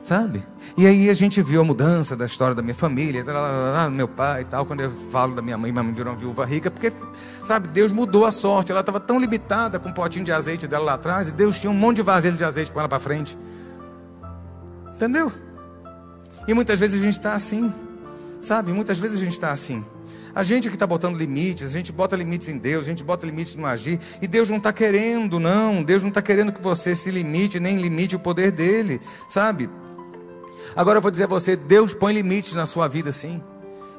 [0.09, 0.43] sabe?
[0.75, 4.41] E aí a gente viu a mudança da história da minha família, do meu pai
[4.41, 4.65] e tal.
[4.65, 6.91] Quando eu falo da minha mãe, minha mãe virou uma viúva rica, porque,
[7.45, 8.73] sabe, Deus mudou a sorte.
[8.73, 11.71] Ela estava tão limitada com um potinho de azeite dela lá atrás, e Deus tinha
[11.71, 13.37] um monte de vasilha de azeite com ela para frente.
[14.95, 15.31] Entendeu?
[16.47, 17.71] E muitas vezes a gente está assim,
[18.41, 18.73] sabe?
[18.73, 19.85] Muitas vezes a gente está assim.
[20.35, 23.27] A gente que está botando limites, a gente bota limites em Deus, a gente bota
[23.27, 25.83] limites no agir, e Deus não está querendo, não.
[25.83, 29.69] Deus não está querendo que você se limite, nem limite o poder dele, sabe?
[30.75, 33.43] Agora eu vou dizer a você: Deus põe limites na sua vida, sim.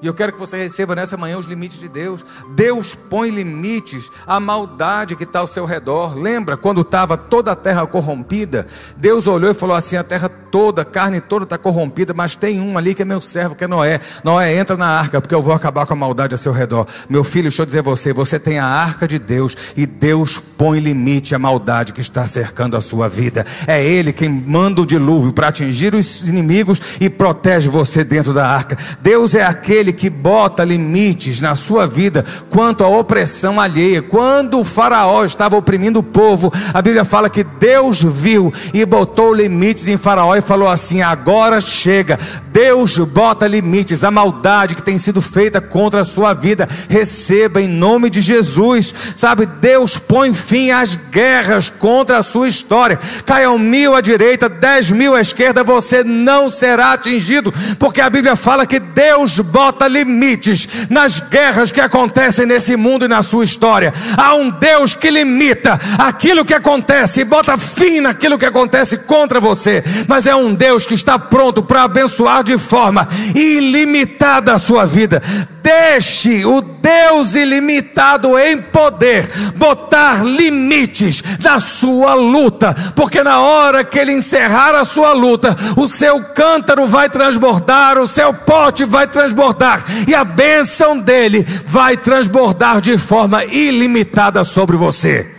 [0.02, 2.26] E eu quero que você receba nessa manhã os limites de Deus.
[2.56, 6.18] Deus põe limites à maldade que está ao seu redor.
[6.18, 8.66] Lembra quando estava toda a terra corrompida?
[8.95, 12.60] Deus olhou e falou assim: a terra toda, a carne toda está corrompida, mas tem
[12.60, 14.00] um ali que é meu servo, que é Noé.
[14.24, 16.88] Noé, entra na arca, porque eu vou acabar com a maldade ao seu redor.
[17.10, 20.39] Meu filho, deixa eu dizer a você: você tem a arca de Deus e Deus
[20.39, 23.45] põe limite à maldade que está cercando a sua vida.
[23.68, 28.47] É Ele quem manda o dilúvio para atingir os inimigos e protege você dentro da
[28.47, 28.78] arca.
[29.02, 34.02] Deus é aquele que bota limites na sua vida quanto à opressão alheia.
[34.02, 39.34] Quando o Faraó estava oprimindo o povo, a Bíblia fala que Deus viu e botou
[39.34, 42.20] limites em Faraó e falou assim: agora chega.
[42.52, 46.68] Deus bota limites à maldade que tem sido feita contra a sua vida.
[46.90, 48.94] Receba em nome de Jesus.
[49.16, 53.00] Sabe, Deus põe fim às guerras contra a sua história.
[53.26, 58.36] Caiam mil à direita, dez mil à esquerda, você não será atingido, porque a Bíblia
[58.36, 63.94] fala que Deus bota limites nas guerras que acontecem nesse mundo e na sua história.
[64.18, 69.40] Há um Deus que limita aquilo que acontece e bota fim naquilo que acontece contra
[69.40, 74.86] você, mas é um Deus que está pronto para abençoar de forma ilimitada a sua
[74.86, 75.22] vida.
[75.62, 84.00] Deixe o Deus ilimitado em poder botar limites na sua luta, porque na hora que
[84.00, 89.68] ele encerrar a sua luta, o seu cântaro vai transbordar, o seu pote vai transbordar
[90.07, 95.36] e a bênção dele vai transbordar de forma ilimitada sobre você.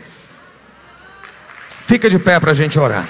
[1.87, 3.09] Fica de pé para a gente orar.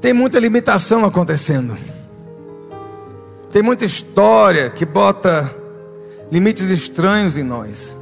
[0.00, 1.76] Tem muita limitação acontecendo.
[3.50, 5.54] Tem muita história que bota
[6.30, 7.96] limites estranhos em nós.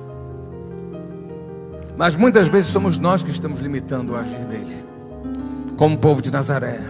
[1.97, 4.85] Mas muitas vezes somos nós que estamos limitando o agir dele,
[5.77, 6.81] como o povo de Nazaré.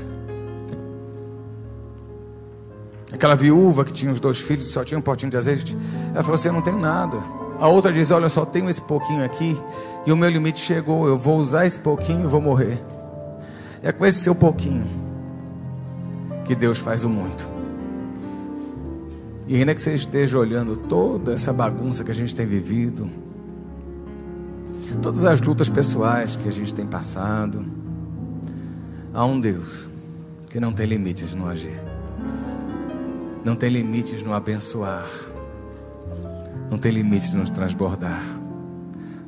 [3.12, 5.76] Aquela viúva que tinha os dois filhos só tinha um potinho de azeite,
[6.12, 7.16] ela falou assim: Eu não tenho nada.
[7.58, 9.58] A outra diz: Olha, eu só tenho esse pouquinho aqui
[10.06, 11.06] e o meu limite chegou.
[11.06, 12.82] Eu vou usar esse pouquinho e vou morrer.
[13.82, 14.86] É com esse seu pouquinho
[16.44, 17.48] que Deus faz o muito.
[19.48, 23.08] E ainda que você esteja olhando toda essa bagunça que a gente tem vivido,
[25.00, 27.64] todas as lutas pessoais que a gente tem passado,
[29.16, 29.88] há um Deus
[30.50, 31.80] que não tem limites no agir,
[33.42, 35.08] não tem limites no abençoar,
[36.70, 38.22] não tem limites no transbordar.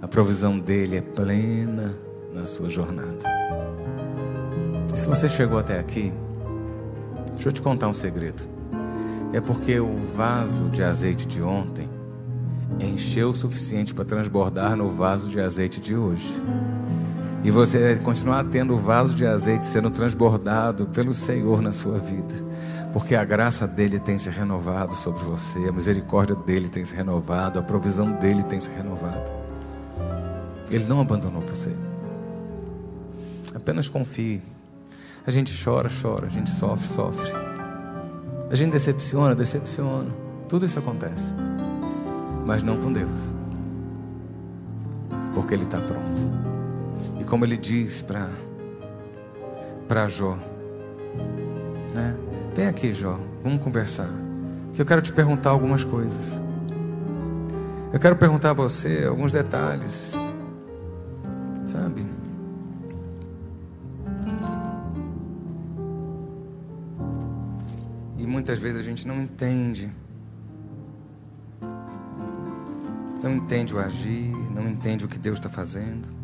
[0.02, 1.94] A provisão dele é plena
[2.34, 3.24] na sua jornada.
[4.94, 6.12] E se você chegou até aqui,
[7.32, 8.42] deixa eu te contar um segredo.
[9.32, 11.88] É porque o vaso de azeite de ontem
[12.78, 16.30] encheu o suficiente para transbordar no vaso de azeite de hoje.
[17.44, 21.98] E você vai continuar tendo o vaso de azeite sendo transbordado pelo Senhor na sua
[21.98, 22.34] vida.
[22.92, 27.58] Porque a graça dele tem se renovado sobre você, a misericórdia dele tem se renovado,
[27.58, 29.32] a provisão dele tem se renovado.
[30.70, 31.72] Ele não abandonou você.
[33.54, 34.42] Apenas confie.
[35.26, 37.32] A gente chora, chora, a gente sofre, sofre.
[38.50, 40.10] A gente decepciona, decepciona.
[40.48, 41.34] Tudo isso acontece.
[42.46, 43.34] Mas não com Deus.
[45.34, 46.47] Porque Ele está pronto.
[47.28, 48.26] Como Ele diz para
[49.86, 50.36] para Jó,
[51.94, 52.16] né?
[52.54, 54.08] Vem aqui, Jó, vamos conversar.
[54.72, 56.40] Que eu quero te perguntar algumas coisas.
[57.92, 60.14] Eu quero perguntar a você alguns detalhes.
[61.66, 62.04] Sabe?
[68.18, 69.90] E muitas vezes a gente não entende.
[73.22, 76.17] Não entende o agir, não entende o que Deus está fazendo.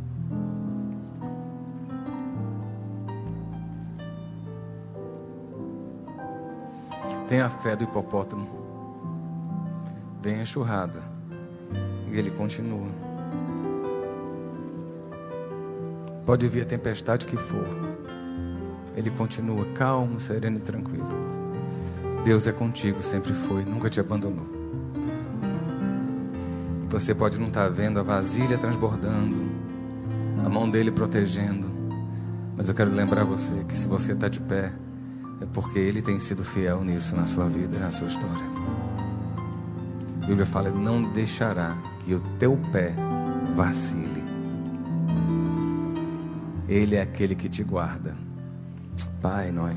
[7.27, 8.47] Tem a fé do hipopótamo.
[10.23, 11.03] Vem a enxurrada.
[12.11, 12.89] E ele continua.
[16.27, 17.67] Pode vir a tempestade que for.
[18.97, 21.09] Ele continua calmo, sereno e tranquilo.
[22.25, 24.47] Deus é contigo, sempre foi, nunca te abandonou.
[26.89, 29.37] Você pode não estar vendo a vasilha transbordando,
[30.45, 31.67] a mão dele protegendo,
[32.57, 34.73] mas eu quero lembrar você que se você está de pé,
[35.41, 38.47] é porque Ele tem sido fiel nisso na sua vida e na sua história.
[40.23, 42.95] A Bíblia fala: não deixará que o teu pé
[43.55, 44.25] vacile.
[46.69, 48.17] Ele é aquele que te guarda.
[49.21, 49.77] Pai, nós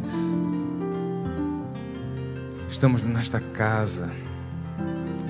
[2.68, 4.10] estamos nesta casa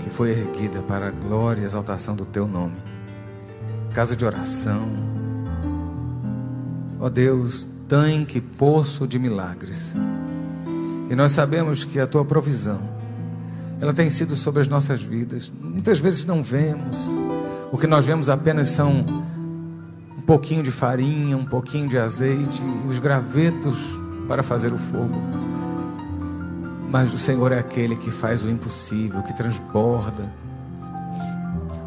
[0.04, 2.78] que foi erguida para a glória e exaltação do teu nome.
[3.94, 4.88] Casa de oração.
[7.00, 9.94] Ó Deus, tanque, poço de milagres.
[11.10, 12.80] E nós sabemos que a tua provisão,
[13.80, 15.52] ela tem sido sobre as nossas vidas.
[15.62, 17.08] Muitas vezes não vemos.
[17.72, 18.92] O que nós vemos apenas são
[20.18, 23.98] um pouquinho de farinha, um pouquinho de azeite, os gravetos
[24.28, 25.16] para fazer o fogo.
[26.90, 30.32] Mas o Senhor é aquele que faz o impossível, que transborda.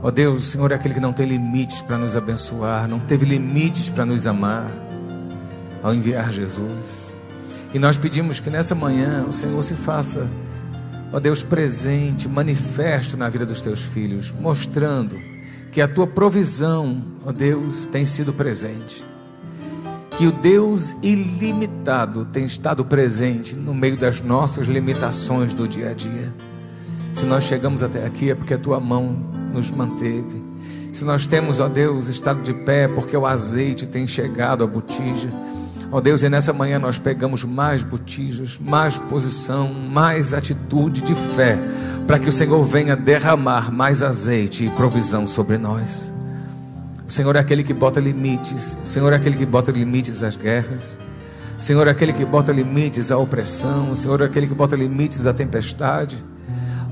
[0.03, 2.99] Ó oh Deus, o Senhor é aquele que não tem limites para nos abençoar, não
[2.99, 4.71] teve limites para nos amar
[5.83, 7.20] ao enviar Jesus.
[7.73, 10.29] E nós pedimos que nessa manhã o Senhor se faça,
[11.13, 15.17] ó Deus, presente, manifesto na vida dos teus filhos, mostrando
[15.71, 19.05] que a tua provisão, ó Deus, tem sido presente.
[20.11, 25.95] Que o Deus ilimitado tem estado presente no meio das nossas limitações do dia a
[25.95, 26.35] dia.
[27.13, 29.17] Se nós chegamos até aqui é porque a tua mão
[29.53, 30.43] nos manteve.
[30.93, 35.31] Se nós temos, ó Deus, estado de pé porque o azeite tem chegado à botija.
[35.93, 41.15] Ó oh Deus, e nessa manhã nós pegamos mais botijas, mais posição, mais atitude de
[41.15, 41.59] fé,
[42.07, 46.15] para que o Senhor venha derramar mais azeite e provisão sobre nós.
[47.09, 50.37] O Senhor é aquele que bota limites, o Senhor é aquele que bota limites às
[50.37, 50.97] guerras.
[51.61, 55.27] Senhor é aquele que bota limites à opressão, o Senhor é aquele que bota limites
[55.27, 56.17] à tempestade.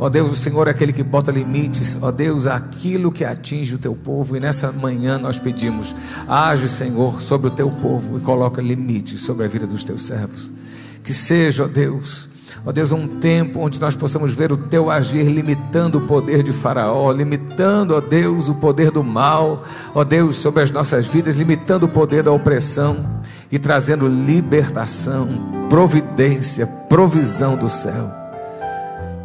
[0.01, 3.25] Ó oh Deus, o Senhor é aquele que bota limites, ó oh Deus, aquilo que
[3.25, 4.37] atinge o teu povo.
[4.37, 5.95] E nessa manhã nós pedimos:
[6.29, 10.53] age, Senhor, sobre o teu povo e coloca limites sobre a vida dos teus servos.
[11.03, 12.29] Que seja, ó Deus,
[12.65, 16.53] ó Deus, um tempo onde nós possamos ver o teu agir limitando o poder de
[16.53, 21.87] Faraó, limitando, ó Deus, o poder do mal, ó Deus, sobre as nossas vidas, limitando
[21.87, 23.21] o poder da opressão
[23.51, 25.29] e trazendo libertação,
[25.69, 28.18] providência, provisão do céu.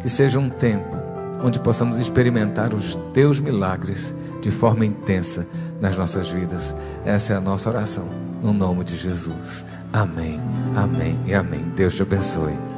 [0.04, 0.98] Que seja um tempo
[1.42, 5.48] onde possamos experimentar os teus milagres de forma intensa
[5.80, 6.74] nas nossas vidas.
[7.06, 8.06] Essa é a nossa oração,
[8.42, 9.64] no nome de Jesus.
[9.90, 10.38] Amém,
[10.76, 11.64] amém e amém.
[11.74, 12.73] Deus te abençoe.